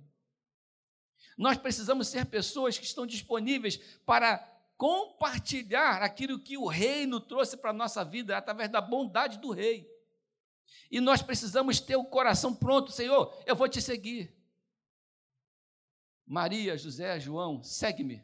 Nós 1.37 1.56
precisamos 1.56 2.08
ser 2.08 2.26
pessoas 2.26 2.76
que 2.76 2.84
estão 2.84 3.06
disponíveis 3.06 3.76
para 4.04 4.38
compartilhar 4.78 6.02
aquilo 6.02 6.38
que 6.38 6.56
o 6.56 6.68
reino 6.68 7.20
trouxe 7.20 7.56
para 7.56 7.70
a 7.70 7.75
nossa 7.75 8.04
vida 8.04 8.38
através 8.38 8.70
da 8.70 8.80
bondade 8.80 9.38
do 9.38 9.50
rei. 9.50 9.92
E 10.88 11.00
nós 11.00 11.20
precisamos 11.20 11.80
ter 11.80 11.97
o 11.97 12.04
coração 12.04 12.54
pronto, 12.54 12.92
Senhor, 12.92 13.37
eu 13.44 13.56
vou 13.56 13.68
te 13.68 13.82
seguir. 13.82 14.32
Maria, 16.25 16.78
José, 16.78 17.18
João, 17.18 17.62
segue-me. 17.62 18.23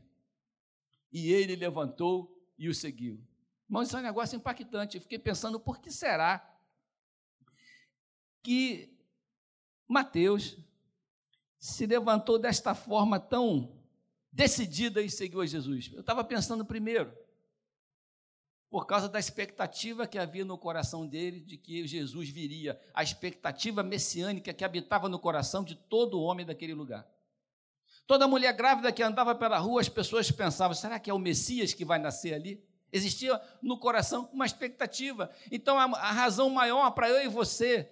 E 1.13 1.33
ele 1.33 1.57
levantou 1.57 2.41
e 2.57 2.69
o 2.69 2.75
seguiu. 2.75 3.21
Mas 3.69 3.89
isso 3.89 3.97
é 3.97 4.01
um 4.01 4.05
negócio 4.05 4.37
impactante. 4.37 4.97
Eu 4.97 5.03
fiquei 5.03 5.19
pensando, 5.19 5.59
por 5.59 5.81
que 5.81 5.91
será 5.91 6.57
que 8.43 8.97
Mateus 9.89 10.57
se 11.59 11.85
levantou 11.87 12.39
desta 12.39 12.75
forma 12.75 13.19
tão 13.19 13.84
decidida 14.35 15.01
e 15.01 15.09
seguiu 15.09 15.41
a 15.41 15.47
Jesus. 15.47 15.91
Eu 15.95 16.01
estava 16.01 16.25
pensando 16.25 16.65
primeiro, 16.65 17.17
por 18.69 18.85
causa 18.85 19.09
da 19.09 19.21
expectativa 19.21 20.09
que 20.09 20.19
havia 20.19 20.45
no 20.45 20.59
coração 20.59 21.07
dele 21.07 21.39
de 21.39 21.57
que 21.57 21.87
Jesus 21.87 22.29
viria, 22.29 22.79
a 22.93 23.05
expectativa 23.05 23.85
messiânica 23.85 24.53
que 24.53 24.65
habitava 24.65 25.09
no 25.09 25.21
coração 25.21 25.63
de 25.63 25.77
todo 25.77 26.21
homem 26.21 26.45
daquele 26.45 26.75
lugar. 26.75 27.07
Toda 28.09 28.27
mulher 28.27 28.53
grávida 28.53 28.91
que 28.91 29.03
andava 29.03 29.35
pela 29.37 29.59
rua, 29.59 29.81
as 29.81 29.89
pessoas 29.89 30.29
pensavam: 30.31 30.75
será 30.75 30.99
que 30.99 31.09
é 31.09 31.15
o 31.15 31.19
Messias 31.19 31.73
que 31.73 31.85
vai 31.85 32.01
nascer 32.01 32.35
ali? 32.35 32.63
Existia 32.93 33.41
no 33.63 33.79
coração 33.79 34.29
uma 34.33 34.45
expectativa. 34.45 35.31
Então, 35.51 35.79
a, 35.79 35.85
a 35.85 36.13
razão 36.13 36.51
maior 36.51 36.91
para 36.91 37.09
eu 37.09 37.25
e 37.25 37.29
você 37.29 37.89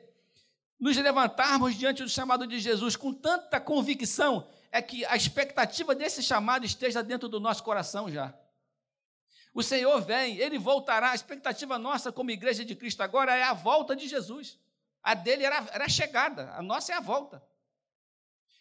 nos 0.79 0.97
levantarmos 0.97 1.77
diante 1.77 2.03
do 2.03 2.09
chamado 2.09 2.45
de 2.45 2.59
Jesus 2.59 2.97
com 2.97 3.15
tanta 3.15 3.61
convicção, 3.61 4.49
é 4.73 4.81
que 4.81 5.05
a 5.05 5.15
expectativa 5.15 5.95
desse 5.95 6.23
chamado 6.23 6.65
esteja 6.65 7.03
dentro 7.03 7.29
do 7.29 7.39
nosso 7.39 7.63
coração 7.63 8.11
já. 8.11 8.35
O 9.53 9.63
Senhor 9.63 10.01
vem, 10.01 10.39
ele 10.39 10.59
voltará. 10.59 11.11
A 11.11 11.15
expectativa 11.15 11.79
nossa 11.79 12.11
como 12.11 12.31
igreja 12.31 12.65
de 12.65 12.75
Cristo 12.75 13.03
agora 13.03 13.37
é 13.37 13.43
a 13.43 13.53
volta 13.53 13.95
de 13.95 14.09
Jesus. 14.09 14.59
A 15.03 15.13
dele 15.13 15.45
era, 15.45 15.57
era 15.73 15.85
a 15.85 15.89
chegada, 15.91 16.51
a 16.55 16.63
nossa 16.63 16.93
é 16.93 16.97
a 16.97 17.01
volta. 17.01 17.43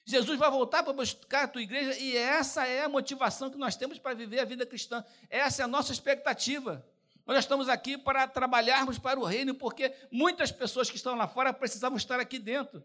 Jesus 0.03 0.37
vai 0.37 0.49
voltar 0.51 0.83
para 0.83 0.91
buscar 0.91 1.43
a 1.43 1.47
tua 1.47 1.61
igreja 1.61 1.97
e 1.97 2.17
essa 2.17 2.67
é 2.67 2.83
a 2.83 2.89
motivação 2.89 3.49
que 3.49 3.57
nós 3.57 3.77
temos 3.77 3.97
para 3.97 4.13
viver 4.13 4.39
a 4.39 4.45
vida 4.45 4.65
cristã. 4.65 5.05
Essa 5.29 5.61
é 5.61 5.65
a 5.65 5.67
nossa 5.67 5.93
expectativa. 5.93 6.85
Nós 7.25 7.37
estamos 7.37 7.69
aqui 7.69 7.97
para 7.97 8.27
trabalharmos 8.27 8.97
para 8.97 9.17
o 9.17 9.23
reino, 9.23 9.55
porque 9.55 9.93
muitas 10.11 10.51
pessoas 10.51 10.89
que 10.89 10.97
estão 10.97 11.15
lá 11.15 11.27
fora 11.27 11.53
precisavam 11.53 11.95
estar 11.97 12.19
aqui 12.19 12.37
dentro. 12.37 12.83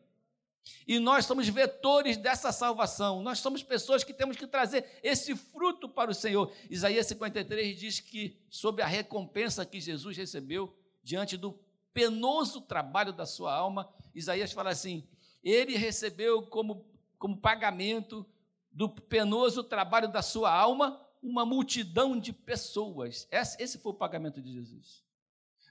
E 0.87 0.99
nós 0.99 1.27
somos 1.27 1.49
vetores 1.49 2.17
dessa 2.17 2.53
salvação. 2.53 3.23
Nós 3.23 3.39
somos 3.39 3.63
pessoas 3.63 4.05
que 4.05 4.13
temos 4.13 4.37
que 4.37 4.47
trazer 4.47 4.99
esse 5.03 5.35
fruto 5.35 5.89
para 5.89 6.11
o 6.11 6.15
Senhor. 6.15 6.53
Isaías 6.71 7.07
53 7.07 7.79
diz 7.79 8.01
que, 8.01 8.37
sob 8.49 8.83
a 8.83 8.87
recompensa 8.87 9.67
que 9.67 9.81
Jesus 9.81 10.17
recebeu 10.17 10.77
diante 11.03 11.37
do 11.37 11.59
penoso 11.93 12.61
trabalho 12.61 13.13
da 13.13 13.25
sua 13.25 13.55
alma, 13.55 13.89
Isaías 14.15 14.53
fala 14.53 14.71
assim: 14.71 15.07
ele 15.43 15.77
recebeu 15.77 16.43
como, 16.43 16.85
como 17.19 17.37
pagamento 17.41 18.27
do 18.71 18.89
penoso 18.89 19.63
trabalho 19.63 20.09
da 20.09 20.23
sua 20.23 20.53
alma 20.53 21.01
uma 21.23 21.47
multidão 21.47 22.19
de 22.19 22.33
pessoas. 22.33 23.27
Esse 23.31 23.79
foi 23.79 23.93
o 23.93 23.97
pagamento 23.97 24.41
de 24.41 24.53
Jesus. 24.53 25.03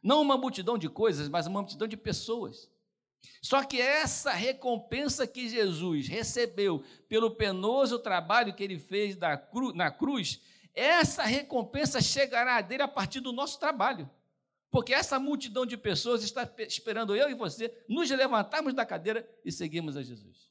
Não 0.03 0.21
uma 0.21 0.37
multidão 0.37 0.77
de 0.77 0.89
coisas, 0.89 1.29
mas 1.29 1.47
uma 1.47 1.61
multidão 1.61 1.87
de 1.87 1.97
pessoas. 1.97 2.69
Só 3.41 3.63
que 3.63 3.79
essa 3.79 4.31
recompensa 4.31 5.25
que 5.27 5.47
Jesus 5.49 6.07
recebeu 6.07 6.83
pelo 7.07 7.31
penoso 7.31 7.99
trabalho 7.99 8.53
que 8.53 8.63
ele 8.63 8.79
fez 8.79 9.17
na 9.73 9.91
cruz, 9.91 10.41
essa 10.73 11.23
recompensa 11.23 12.01
chegará 12.01 12.59
dele 12.61 12.83
a 12.83 12.87
partir 12.87 13.19
do 13.19 13.31
nosso 13.31 13.59
trabalho. 13.59 14.09
Porque 14.69 14.93
essa 14.93 15.17
multidão 15.17 15.65
de 15.65 15.77
pessoas 15.77 16.23
está 16.23 16.49
esperando 16.59 17.15
eu 17.15 17.29
e 17.29 17.33
você 17.33 17.73
nos 17.87 18.09
levantarmos 18.09 18.73
da 18.73 18.85
cadeira 18.85 19.27
e 19.45 19.51
seguirmos 19.51 19.95
a 19.95 20.03
Jesus. 20.03 20.49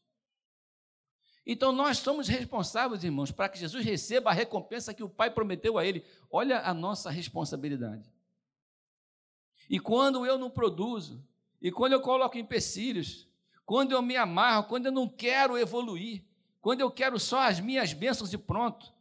Então 1.47 1.73
nós 1.73 1.99
somos 1.99 2.26
responsáveis, 2.26 3.04
irmãos, 3.04 3.31
para 3.31 3.50
que 3.50 3.59
Jesus 3.59 3.85
receba 3.85 4.31
a 4.31 4.33
recompensa 4.33 4.95
que 4.95 5.02
o 5.02 5.11
Pai 5.11 5.31
prometeu 5.31 5.76
a 5.76 5.85
ele. 5.85 6.02
Olha 6.31 6.61
a 6.61 6.73
nossa 6.73 7.11
responsabilidade. 7.11 8.11
E 9.69 9.78
quando 9.78 10.25
eu 10.25 10.38
não 10.38 10.50
produzo, 10.50 11.23
e 11.64 11.73
quando 11.73 11.94
eu 11.94 12.00
coloco 12.02 12.37
empecilhos, 12.37 13.26
quando 13.64 13.92
eu 13.92 14.02
me 14.02 14.18
amarro, 14.18 14.68
quando 14.68 14.85
eu 14.85 14.92
não 14.92 15.09
quero 15.09 15.56
evoluir, 15.56 16.23
quando 16.61 16.83
eu 16.83 16.90
quero 16.90 17.18
só 17.18 17.40
as 17.40 17.59
minhas 17.59 17.94
bênçãos 17.94 18.35
e 18.35 18.37
pronto, 18.37 18.92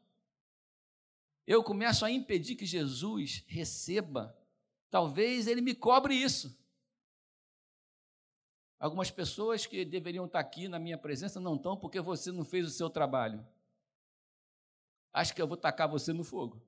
eu 1.46 1.62
começo 1.62 2.06
a 2.06 2.10
impedir 2.10 2.56
que 2.56 2.66
Jesus 2.66 3.44
receba. 3.48 4.34
Talvez 4.90 5.46
ele 5.46 5.60
me 5.60 5.76
cobre 5.76 6.16
isso. 6.16 6.58
Algumas 8.80 9.12
pessoas 9.12 9.66
que 9.66 9.84
deveriam 9.84 10.24
estar 10.24 10.40
aqui 10.40 10.70
na 10.70 10.80
minha 10.80 10.98
presença 10.98 11.42
não 11.42 11.58
estão 11.58 11.76
porque 11.76 12.00
você 12.00 12.32
não 12.32 12.46
fez 12.46 12.66
o 12.66 12.70
seu 12.72 12.90
trabalho. 12.90 13.46
Acho 15.12 15.36
que 15.36 15.42
eu 15.42 15.48
vou 15.50 15.58
tacar 15.58 15.90
você 15.90 16.14
no 16.14 16.24
fogo. 16.24 16.66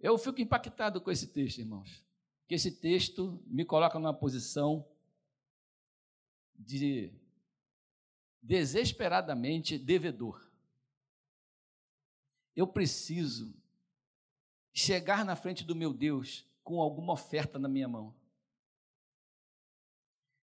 Eu 0.00 0.18
fico 0.18 0.40
impactado 0.40 1.00
com 1.00 1.12
esse 1.12 1.28
texto, 1.28 1.58
irmãos. 1.58 2.05
Que 2.46 2.54
esse 2.54 2.70
texto 2.70 3.42
me 3.46 3.64
coloca 3.64 3.98
numa 3.98 4.14
posição 4.14 4.86
de 6.54 7.12
desesperadamente 8.42 9.76
devedor. 9.76 10.48
Eu 12.54 12.66
preciso 12.66 13.54
chegar 14.72 15.24
na 15.24 15.34
frente 15.34 15.64
do 15.64 15.74
meu 15.74 15.92
Deus 15.92 16.46
com 16.62 16.80
alguma 16.80 17.12
oferta 17.12 17.58
na 17.58 17.68
minha 17.68 17.88
mão. 17.88 18.14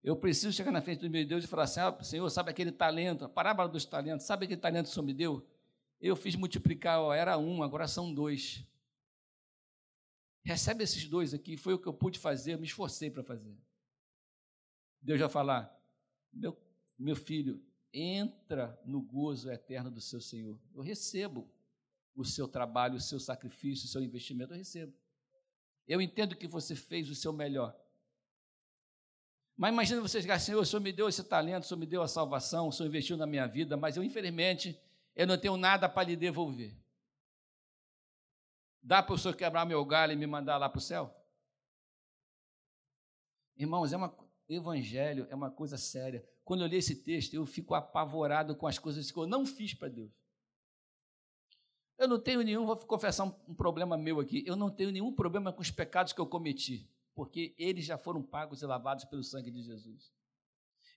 Eu 0.02 0.16
preciso 0.16 0.52
chegar 0.52 0.73
na 0.73 0.82
frente 0.82 1.00
do 1.00 1.09
meu 1.09 1.25
Deus 1.25 1.44
e 1.44 1.47
falar 1.47 1.62
assim: 1.62 1.80
ah, 1.80 1.97
Senhor, 2.02 2.28
sabe 2.28 2.50
aquele 2.50 2.73
talento, 2.73 3.25
a 3.25 3.28
parábola 3.28 3.68
dos 3.68 3.85
talentos, 3.85 4.26
sabe 4.26 4.44
aquele 4.44 4.61
talento 4.61 4.87
que 4.87 4.90
o 4.90 4.94
Senhor 4.94 5.06
me 5.06 5.14
deu? 5.14 5.47
Eu 6.00 6.16
fiz 6.16 6.35
multiplicar, 6.35 7.00
ó, 7.00 7.14
era 7.14 7.38
um, 7.38 7.62
agora 7.62 7.87
são 7.87 8.12
dois. 8.12 8.64
Recebe 10.44 10.82
esses 10.82 11.06
dois 11.06 11.32
aqui, 11.32 11.56
foi 11.56 11.75
o 11.75 11.78
que 11.78 11.87
eu 11.87 11.94
pude 11.94 12.18
fazer, 12.18 12.54
eu 12.54 12.58
me 12.58 12.66
esforcei 12.66 13.11
para 13.11 13.22
fazer. 13.22 13.56
Deus 15.00 15.20
vai 15.20 15.28
falar: 15.28 15.76
meu, 16.32 16.56
meu 16.99 17.14
filho, 17.14 17.62
entra 17.92 18.78
no 18.84 19.00
gozo 19.00 19.50
eterno 19.50 19.90
do 19.90 20.00
seu 20.00 20.20
Senhor. 20.20 20.58
Eu 20.75 20.82
recebo 20.82 21.49
o 22.14 22.25
seu 22.25 22.49
trabalho, 22.49 22.96
o 22.96 23.00
seu 23.00 23.20
sacrifício, 23.20 23.87
o 23.87 23.88
seu 23.88 24.02
investimento, 24.02 24.52
eu 24.52 24.58
recebo. 24.58 24.92
Eu 25.87 26.00
entendo 26.00 26.37
que 26.37 26.46
você 26.46 26.75
fez 26.75 27.08
o 27.11 27.14
seu 27.14 27.32
melhor. 27.32 27.76
Mas 29.56 29.72
imagina 29.72 30.00
vocês 30.00 30.25
chegar, 30.25 30.38
Senhor, 30.38 30.61
o 30.61 30.66
Senhor 30.66 30.80
me 30.80 30.92
deu 30.92 31.08
esse 31.08 31.22
talento, 31.22 31.64
o 31.64 31.66
Senhor 31.66 31.78
me 31.78 31.87
deu 31.87 32.02
a 32.02 32.08
salvação, 32.08 32.68
o 32.68 32.72
Senhor 32.72 32.88
investiu 32.88 33.16
na 33.16 33.26
minha 33.26 33.46
vida, 33.46 33.76
mas 33.76 33.96
eu, 33.96 34.02
infelizmente, 34.02 34.78
eu 35.14 35.26
não 35.26 35.38
tenho 35.38 35.56
nada 35.56 35.88
para 35.88 36.08
lhe 36.08 36.16
devolver. 36.16 36.75
Dá 38.82 39.02
para 39.02 39.14
o 39.14 39.18
senhor 39.18 39.36
quebrar 39.36 39.64
meu 39.64 39.84
galho 39.84 40.12
e 40.12 40.16
me 40.16 40.26
mandar 40.26 40.58
lá 40.58 40.68
para 40.68 40.78
o 40.78 40.80
céu? 40.80 41.14
Irmãos, 43.56 43.92
é 43.92 43.96
uma, 43.96 44.12
evangelho 44.48 45.26
é 45.30 45.34
uma 45.34 45.50
coisa 45.50 45.76
séria. 45.76 46.26
Quando 46.44 46.62
eu 46.62 46.68
leio 46.68 46.80
esse 46.80 46.96
texto, 46.96 47.34
eu 47.34 47.46
fico 47.46 47.74
apavorado 47.74 48.56
com 48.56 48.66
as 48.66 48.78
coisas 48.78 49.10
que 49.10 49.18
eu 49.18 49.26
não 49.26 49.46
fiz 49.46 49.74
para 49.74 49.88
Deus. 49.88 50.10
Eu 51.96 52.08
não 52.08 52.20
tenho 52.20 52.42
nenhum, 52.42 52.66
vou 52.66 52.76
confessar 52.78 53.24
um, 53.24 53.34
um, 53.48 53.54
problema 53.54 53.96
meu 53.96 54.18
aqui, 54.18 54.42
eu 54.44 54.56
não 54.56 54.68
tenho 54.68 54.90
nenhum 54.90 55.14
problema 55.14 55.52
com 55.52 55.60
os 55.60 55.70
pecados 55.70 56.12
que 56.12 56.20
eu 56.20 56.26
cometi, 56.26 56.90
porque 57.14 57.54
eles 57.56 57.84
já 57.84 57.96
foram 57.96 58.20
pagos 58.20 58.60
e 58.62 58.66
lavados 58.66 59.04
pelo 59.04 59.22
sangue 59.22 59.52
de 59.52 59.62
Jesus. 59.62 60.12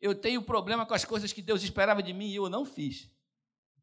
Eu 0.01 0.15
tenho 0.15 0.41
problema 0.41 0.85
com 0.85 0.95
as 0.95 1.05
coisas 1.05 1.31
que 1.31 1.43
Deus 1.43 1.61
esperava 1.61 2.01
de 2.01 2.11
mim 2.11 2.29
e 2.29 2.35
eu 2.35 2.49
não 2.49 2.65
fiz, 2.65 3.11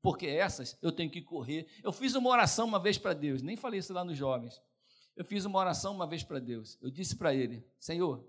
porque 0.02 0.26
essas 0.26 0.76
eu 0.82 0.90
tenho 0.90 1.10
que 1.10 1.22
correr. 1.22 1.68
Eu 1.82 1.92
fiz 1.92 2.14
uma 2.14 2.28
oração 2.28 2.66
uma 2.66 2.80
vez 2.80 2.98
para 2.98 3.14
Deus, 3.14 3.40
nem 3.40 3.56
falei 3.56 3.78
isso 3.78 3.92
lá 3.92 4.04
nos 4.04 4.18
jovens. 4.18 4.60
Eu 5.16 5.24
fiz 5.24 5.44
uma 5.44 5.58
oração 5.58 5.94
uma 5.94 6.06
vez 6.06 6.24
para 6.24 6.40
Deus. 6.40 6.76
Eu 6.82 6.90
disse 6.90 7.14
para 7.14 7.32
Ele: 7.32 7.64
Senhor, 7.78 8.26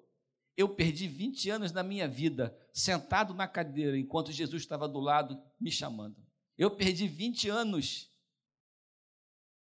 eu 0.55 0.69
perdi 0.69 1.07
20 1.07 1.49
anos 1.49 1.71
da 1.71 1.81
minha 1.81 2.07
vida 2.07 2.55
sentado 2.71 3.33
na 3.33 3.47
cadeira 3.47 3.97
enquanto 3.97 4.31
Jesus 4.31 4.61
estava 4.61 4.87
do 4.87 4.99
lado 4.99 5.41
me 5.59 5.71
chamando. 5.71 6.15
Eu 6.55 6.69
perdi 6.69 7.07
20 7.07 7.49
anos 7.49 8.09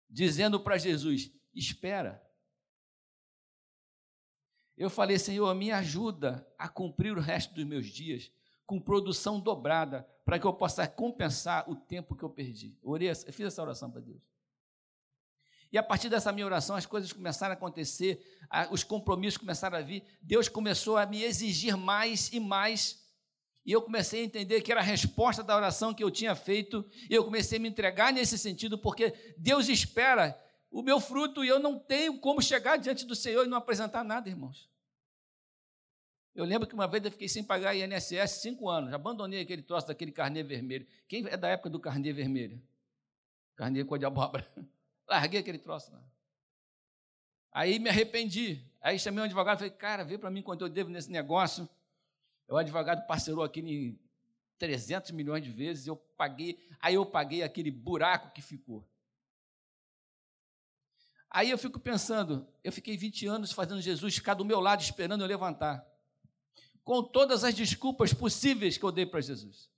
dizendo 0.10 0.60
para 0.60 0.78
Jesus: 0.78 1.30
espera. 1.54 2.24
Eu 4.78 4.92
falei, 4.92 5.18
Senhor, 5.18 5.54
me 5.56 5.72
ajuda 5.72 6.48
a 6.56 6.70
cumprir 6.70 7.18
o 7.18 7.20
resto 7.20 7.54
dos 7.56 7.66
meus 7.66 7.88
dias 7.88 8.32
com 8.68 8.80
produção 8.80 9.40
dobrada, 9.40 10.06
para 10.26 10.38
que 10.38 10.46
eu 10.46 10.54
possa 10.54 10.86
compensar 10.86 11.68
o 11.70 11.76
tempo 11.76 12.16
que 12.16 12.24
eu 12.24 12.30
perdi. 12.30 12.78
Orei, 12.84 13.16
fiz 13.16 13.48
essa 13.48 13.62
oração 13.64 13.90
para 13.90 14.02
Deus. 14.02 14.22
E 15.72 15.78
a 15.78 15.84
partir 15.84 16.10
dessa 16.10 16.32
minha 16.34 16.46
oração, 16.46 16.76
as 16.76 16.86
coisas 16.86 17.12
começaram 17.14 17.54
a 17.54 17.58
acontecer, 17.58 18.22
os 18.70 18.84
compromissos 18.84 19.38
começaram 19.38 19.78
a 19.78 19.82
vir, 19.82 20.04
Deus 20.22 20.50
começou 20.50 20.98
a 20.98 21.06
me 21.06 21.24
exigir 21.24 21.78
mais 21.78 22.32
e 22.34 22.40
mais. 22.42 23.06
E 23.66 23.72
eu 23.72 23.82
comecei 23.82 24.22
a 24.22 24.26
entender 24.26 24.62
que 24.62 24.72
era 24.72 24.82
a 24.82 24.84
resposta 24.84 25.42
da 25.42 25.56
oração 25.56 25.94
que 25.94 26.04
eu 26.04 26.12
tinha 26.12 26.36
feito, 26.36 26.86
e 27.10 27.14
eu 27.14 27.24
comecei 27.24 27.58
a 27.58 27.62
me 27.62 27.70
entregar 27.70 28.12
nesse 28.12 28.38
sentido, 28.38 28.78
porque 28.78 29.14
Deus 29.38 29.70
espera 29.70 30.38
o 30.70 30.82
meu 30.82 31.00
fruto 31.00 31.44
e 31.44 31.48
eu 31.48 31.60
não 31.60 31.80
tenho 31.80 32.20
como 32.20 32.42
chegar 32.42 32.78
diante 32.78 33.06
do 33.06 33.16
Senhor 33.16 33.46
e 33.46 33.50
não 33.50 33.58
apresentar 33.58 34.04
nada, 34.04 34.30
irmãos. 34.30 34.70
Eu 36.38 36.46
lembro 36.46 36.68
que 36.68 36.76
uma 36.76 36.88
vez 36.88 37.04
eu 37.04 37.10
fiquei 37.10 37.28
sem 37.28 37.44
pagar 37.44 37.76
INSS 37.76 38.42
cinco 38.44 38.70
anos, 38.70 38.94
abandonei 38.94 39.42
aquele 39.42 39.64
troço 39.64 39.88
daquele 39.88 40.12
carnê 40.12 40.44
vermelho. 40.44 40.86
Quem 41.08 41.26
é 41.28 41.36
da 41.36 41.48
época 41.48 41.68
do 41.68 41.80
carnê 41.80 42.14
vermelho? 42.14 42.62
Carnê 43.56 43.84
cor 43.84 43.98
de 43.98 44.06
abóbora. 44.06 44.48
Larguei 45.10 45.40
aquele 45.40 45.58
troço 45.58 45.92
lá. 45.92 46.00
Aí 47.52 47.80
me 47.80 47.90
arrependi. 47.90 48.64
Aí 48.80 49.00
chamei 49.00 49.20
um 49.20 49.24
advogado 49.24 49.58
e 49.58 49.60
falei, 49.62 49.74
cara, 49.74 50.04
vê 50.04 50.16
para 50.16 50.30
mim 50.30 50.44
quanto 50.44 50.64
eu 50.64 50.70
devo 50.70 50.92
nesse 50.92 51.10
negócio. 51.10 51.68
O 52.48 52.56
advogado 52.56 53.08
parcerou 53.08 53.44
aquilo 53.44 53.70
em 53.70 54.00
300 54.60 55.10
milhões 55.10 55.44
de 55.44 55.50
vezes, 55.50 55.88
eu 55.88 55.96
paguei, 55.96 56.70
aí 56.80 56.94
eu 56.94 57.06
paguei 57.06 57.42
aquele 57.42 57.72
buraco 57.72 58.32
que 58.32 58.44
ficou. 58.44 58.88
Aí 61.32 61.50
eu 61.50 61.58
fico 61.58 61.80
pensando, 61.80 62.48
eu 62.64 62.72
fiquei 62.72 62.96
20 62.96 63.26
anos 63.26 63.52
fazendo 63.52 63.82
Jesus 63.82 64.14
ficar 64.14 64.36
do 64.36 64.46
meu 64.46 64.60
lado 64.60 64.84
esperando 64.84 65.22
eu 65.22 65.28
levantar. 65.28 65.97
Com 66.88 67.04
todas 67.04 67.44
as 67.44 67.54
desculpas 67.54 68.14
possíveis 68.14 68.78
que 68.78 68.86
eu 68.86 68.94
dei 68.94 69.06
para 69.06 69.20
Jesus. 69.20 69.70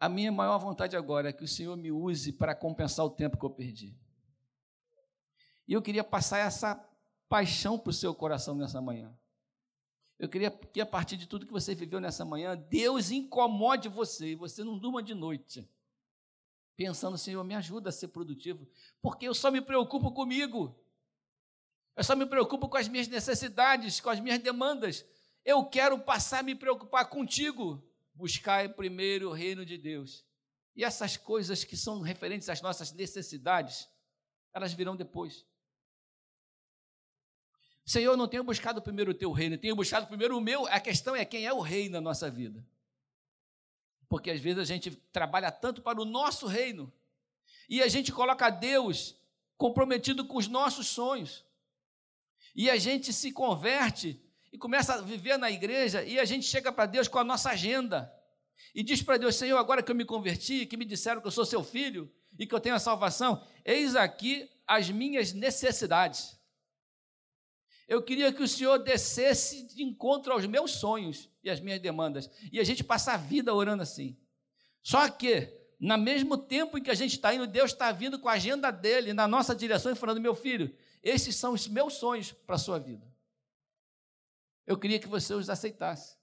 A 0.00 0.08
minha 0.08 0.32
maior 0.32 0.58
vontade 0.58 0.96
agora 0.96 1.28
é 1.28 1.32
que 1.32 1.44
o 1.44 1.48
Senhor 1.48 1.76
me 1.76 1.92
use 1.92 2.32
para 2.32 2.56
compensar 2.56 3.06
o 3.06 3.10
tempo 3.10 3.38
que 3.38 3.44
eu 3.44 3.50
perdi. 3.50 3.96
E 5.68 5.74
eu 5.74 5.80
queria 5.80 6.02
passar 6.02 6.38
essa 6.38 6.74
paixão 7.28 7.78
para 7.78 7.90
o 7.90 7.92
seu 7.92 8.12
coração 8.12 8.56
nessa 8.56 8.80
manhã. 8.80 9.16
Eu 10.18 10.28
queria 10.28 10.50
que 10.50 10.80
a 10.80 10.86
partir 10.86 11.18
de 11.18 11.28
tudo 11.28 11.46
que 11.46 11.52
você 11.52 11.72
viveu 11.72 12.00
nessa 12.00 12.24
manhã, 12.24 12.56
Deus 12.56 13.12
incomode 13.12 13.88
você 13.88 14.32
e 14.32 14.34
você 14.34 14.64
não 14.64 14.76
durma 14.76 15.00
de 15.00 15.14
noite, 15.14 15.70
pensando, 16.74 17.16
Senhor, 17.16 17.44
me 17.44 17.54
ajuda 17.54 17.90
a 17.90 17.92
ser 17.92 18.08
produtivo, 18.08 18.68
porque 19.00 19.28
eu 19.28 19.34
só 19.34 19.52
me 19.52 19.60
preocupo 19.60 20.10
comigo, 20.10 20.76
eu 21.96 22.04
só 22.04 22.16
me 22.16 22.26
preocupo 22.26 22.68
com 22.68 22.76
as 22.76 22.88
minhas 22.88 23.08
necessidades, 23.08 24.00
com 24.00 24.10
as 24.10 24.20
minhas 24.20 24.38
demandas. 24.38 25.04
Eu 25.44 25.64
quero 25.64 25.98
passar 25.98 26.40
a 26.40 26.42
me 26.42 26.54
preocupar 26.54 27.08
contigo 27.08 27.82
buscai 28.14 28.68
primeiro 28.68 29.30
o 29.30 29.32
reino 29.32 29.66
de 29.66 29.76
Deus. 29.76 30.24
E 30.76 30.84
essas 30.84 31.16
coisas 31.16 31.64
que 31.64 31.76
são 31.76 32.00
referentes 32.00 32.48
às 32.48 32.62
nossas 32.62 32.92
necessidades, 32.92 33.88
elas 34.52 34.72
virão 34.72 34.96
depois. 34.96 35.44
Senhor, 37.84 38.12
eu 38.12 38.16
não 38.16 38.28
tenho 38.28 38.42
buscado 38.42 38.80
primeiro 38.80 39.10
o 39.10 39.14
teu 39.14 39.30
reino, 39.30 39.58
tenho 39.58 39.76
buscado 39.76 40.06
primeiro 40.06 40.38
o 40.38 40.40
meu. 40.40 40.66
A 40.66 40.80
questão 40.80 41.14
é 41.14 41.24
quem 41.24 41.44
é 41.44 41.52
o 41.52 41.60
rei 41.60 41.88
na 41.88 42.00
nossa 42.00 42.30
vida. 42.30 42.64
Porque 44.08 44.30
às 44.30 44.40
vezes 44.40 44.58
a 44.58 44.64
gente 44.64 44.90
trabalha 45.12 45.50
tanto 45.50 45.82
para 45.82 46.00
o 46.00 46.04
nosso 46.04 46.46
reino 46.46 46.92
e 47.68 47.82
a 47.82 47.88
gente 47.88 48.12
coloca 48.12 48.48
Deus 48.48 49.16
comprometido 49.56 50.24
com 50.26 50.38
os 50.38 50.48
nossos 50.48 50.86
sonhos. 50.86 51.44
E 52.54 52.70
a 52.70 52.76
gente 52.76 53.12
se 53.12 53.32
converte 53.32 54.20
e 54.52 54.58
começa 54.58 54.94
a 54.94 55.00
viver 55.00 55.36
na 55.36 55.50
igreja 55.50 56.04
e 56.04 56.18
a 56.18 56.24
gente 56.24 56.46
chega 56.46 56.70
para 56.70 56.86
Deus 56.86 57.08
com 57.08 57.18
a 57.18 57.24
nossa 57.24 57.50
agenda 57.50 58.12
e 58.74 58.82
diz 58.82 59.02
para 59.02 59.16
Deus: 59.16 59.34
Senhor, 59.34 59.58
agora 59.58 59.82
que 59.82 59.90
eu 59.90 59.96
me 59.96 60.04
converti, 60.04 60.66
que 60.66 60.76
me 60.76 60.84
disseram 60.84 61.20
que 61.20 61.26
eu 61.26 61.32
sou 61.32 61.44
seu 61.44 61.64
filho 61.64 62.10
e 62.38 62.46
que 62.46 62.54
eu 62.54 62.60
tenho 62.60 62.74
a 62.74 62.80
salvação, 62.80 63.44
eis 63.64 63.96
aqui 63.96 64.48
as 64.66 64.90
minhas 64.90 65.32
necessidades. 65.32 66.38
Eu 67.86 68.02
queria 68.02 68.32
que 68.32 68.42
o 68.42 68.48
Senhor 68.48 68.78
descesse 68.78 69.66
de 69.66 69.82
encontro 69.82 70.32
aos 70.32 70.46
meus 70.46 70.70
sonhos 70.70 71.28
e 71.42 71.50
às 71.50 71.60
minhas 71.60 71.80
demandas. 71.80 72.30
E 72.50 72.58
a 72.58 72.64
gente 72.64 72.82
passa 72.82 73.12
a 73.12 73.16
vida 73.16 73.52
orando 73.52 73.82
assim. 73.82 74.16
Só 74.82 75.08
que, 75.08 75.52
no 75.78 75.98
mesmo 75.98 76.38
tempo 76.38 76.78
em 76.78 76.82
que 76.82 76.90
a 76.90 76.94
gente 76.94 77.12
está 77.12 77.34
indo, 77.34 77.46
Deus 77.46 77.72
está 77.72 77.92
vindo 77.92 78.18
com 78.18 78.28
a 78.28 78.32
agenda 78.32 78.70
dele 78.70 79.12
na 79.12 79.28
nossa 79.28 79.54
direção 79.54 79.92
e 79.92 79.96
falando: 79.96 80.20
meu 80.20 80.34
filho, 80.34 80.74
esses 81.04 81.36
são 81.36 81.52
os 81.52 81.68
meus 81.68 81.94
sonhos 81.94 82.32
para 82.32 82.56
a 82.56 82.58
sua 82.58 82.78
vida. 82.78 83.06
Eu 84.66 84.78
queria 84.78 84.98
que 84.98 85.06
você 85.06 85.34
os 85.34 85.50
aceitasse. 85.50 86.16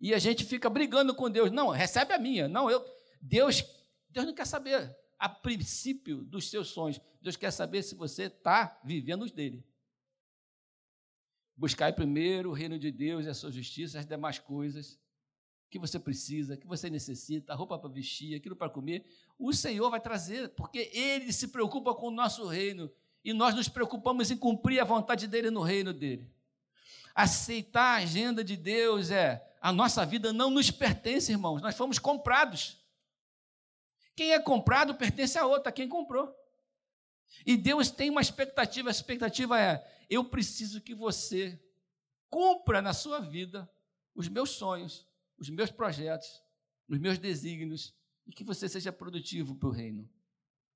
E 0.00 0.12
a 0.12 0.18
gente 0.18 0.44
fica 0.44 0.68
brigando 0.68 1.14
com 1.14 1.30
Deus. 1.30 1.52
Não, 1.52 1.68
recebe 1.68 2.12
a 2.12 2.18
minha. 2.18 2.48
Não, 2.48 2.68
eu. 2.68 2.84
Deus, 3.20 3.64
Deus 4.10 4.26
não 4.26 4.34
quer 4.34 4.46
saber 4.46 4.94
a 5.16 5.28
princípio 5.28 6.24
dos 6.24 6.50
seus 6.50 6.68
sonhos. 6.68 7.00
Deus 7.20 7.36
quer 7.36 7.52
saber 7.52 7.84
se 7.84 7.94
você 7.94 8.24
está 8.24 8.80
vivendo 8.84 9.22
os 9.22 9.30
dele. 9.30 9.64
Buscai 11.56 11.92
primeiro 11.92 12.50
o 12.50 12.52
reino 12.52 12.76
de 12.76 12.90
Deus 12.90 13.24
e 13.24 13.28
a 13.28 13.34
sua 13.34 13.52
justiça, 13.52 14.00
as 14.00 14.06
demais 14.06 14.40
coisas 14.40 14.98
que 15.70 15.78
você 15.78 15.98
precisa, 15.98 16.56
que 16.56 16.66
você 16.66 16.90
necessita, 16.90 17.54
roupa 17.54 17.78
para 17.78 17.88
vestir, 17.88 18.34
aquilo 18.34 18.54
para 18.54 18.68
comer, 18.68 19.06
o 19.38 19.54
Senhor 19.54 19.88
vai 19.88 20.00
trazer, 20.00 20.50
porque 20.50 20.90
Ele 20.92 21.32
se 21.32 21.48
preocupa 21.48 21.94
com 21.94 22.08
o 22.08 22.10
nosso 22.10 22.46
reino 22.46 22.92
e 23.24 23.32
nós 23.32 23.54
nos 23.54 23.68
preocupamos 23.68 24.30
em 24.30 24.36
cumprir 24.36 24.80
a 24.80 24.84
vontade 24.84 25.26
dele 25.26 25.50
no 25.50 25.62
reino 25.62 25.92
dele. 25.92 26.30
Aceitar 27.14 27.94
a 27.94 28.02
agenda 28.02 28.42
de 28.42 28.56
Deus 28.56 29.10
é 29.10 29.46
a 29.60 29.72
nossa 29.72 30.04
vida 30.04 30.32
não 30.32 30.50
nos 30.50 30.70
pertence, 30.70 31.30
irmãos, 31.30 31.62
nós 31.62 31.76
fomos 31.76 31.98
comprados. 31.98 32.78
Quem 34.16 34.32
é 34.32 34.40
comprado 34.40 34.94
pertence 34.94 35.38
a 35.38 35.46
outro, 35.46 35.68
a 35.68 35.72
quem 35.72 35.88
comprou. 35.88 36.34
E 37.46 37.56
Deus 37.56 37.90
tem 37.90 38.10
uma 38.10 38.20
expectativa, 38.20 38.88
a 38.88 38.90
expectativa 38.90 39.60
é: 39.60 40.04
eu 40.10 40.24
preciso 40.24 40.80
que 40.80 40.94
você 40.94 41.62
cumpra 42.28 42.82
na 42.82 42.92
sua 42.92 43.20
vida 43.20 43.70
os 44.14 44.28
meus 44.28 44.50
sonhos, 44.50 45.06
os 45.38 45.48
meus 45.48 45.70
projetos, 45.70 46.42
os 46.88 46.98
meus 46.98 47.18
desígnios, 47.18 47.94
e 48.26 48.32
que 48.32 48.44
você 48.44 48.68
seja 48.68 48.92
produtivo 48.92 49.54
para 49.54 49.68
o 49.68 49.72
reino. 49.72 50.08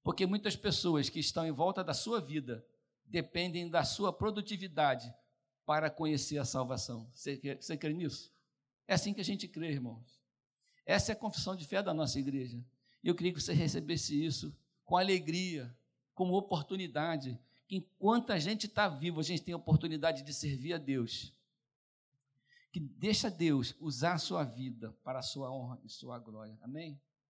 Porque 0.07 0.25
muitas 0.25 0.55
pessoas 0.55 1.09
que 1.09 1.19
estão 1.19 1.45
em 1.45 1.51
volta 1.51 1.83
da 1.83 1.93
sua 1.93 2.21
vida 2.21 2.65
dependem 3.05 3.69
da 3.69 3.83
sua 3.83 4.13
produtividade 4.13 5.13
para 5.65 5.91
conhecer 5.91 6.39
a 6.39 6.45
salvação. 6.45 7.11
Você, 7.13 7.41
você 7.61 7.77
crê 7.77 7.93
nisso? 7.93 8.33
É 8.87 8.95
assim 8.95 9.13
que 9.13 9.21
a 9.21 9.25
gente 9.25 9.49
crê, 9.49 9.73
irmãos. 9.73 10.23
Essa 10.87 11.11
é 11.11 11.13
a 11.13 11.19
confissão 11.19 11.57
de 11.57 11.67
fé 11.67 11.83
da 11.83 11.93
nossa 11.93 12.21
igreja. 12.21 12.65
E 13.03 13.09
eu 13.09 13.17
queria 13.17 13.33
que 13.33 13.41
você 13.41 13.53
recebesse 13.53 14.25
isso 14.25 14.57
com 14.85 14.97
alegria, 14.97 15.77
como 16.15 16.37
oportunidade. 16.37 17.37
Que 17.67 17.75
enquanto 17.75 18.31
a 18.31 18.39
gente 18.39 18.67
está 18.67 18.89
vivo, 18.89 19.19
a 19.19 19.25
gente 19.25 19.43
tem 19.43 19.55
a 19.55 19.59
oportunidade 19.59 20.23
de 20.23 20.33
servir 20.33 20.73
a 20.73 20.79
Deus. 20.79 21.35
Que 22.71 22.79
deixa 22.79 23.29
Deus 23.29 23.75
usar 23.81 24.13
a 24.13 24.19
sua 24.19 24.45
vida 24.45 24.97
para 25.03 25.19
a 25.19 25.23
sua 25.23 25.51
honra 25.51 25.81
e 25.83 25.89
sua 25.89 26.17
glória. 26.21 26.57
Amém? 26.63 26.97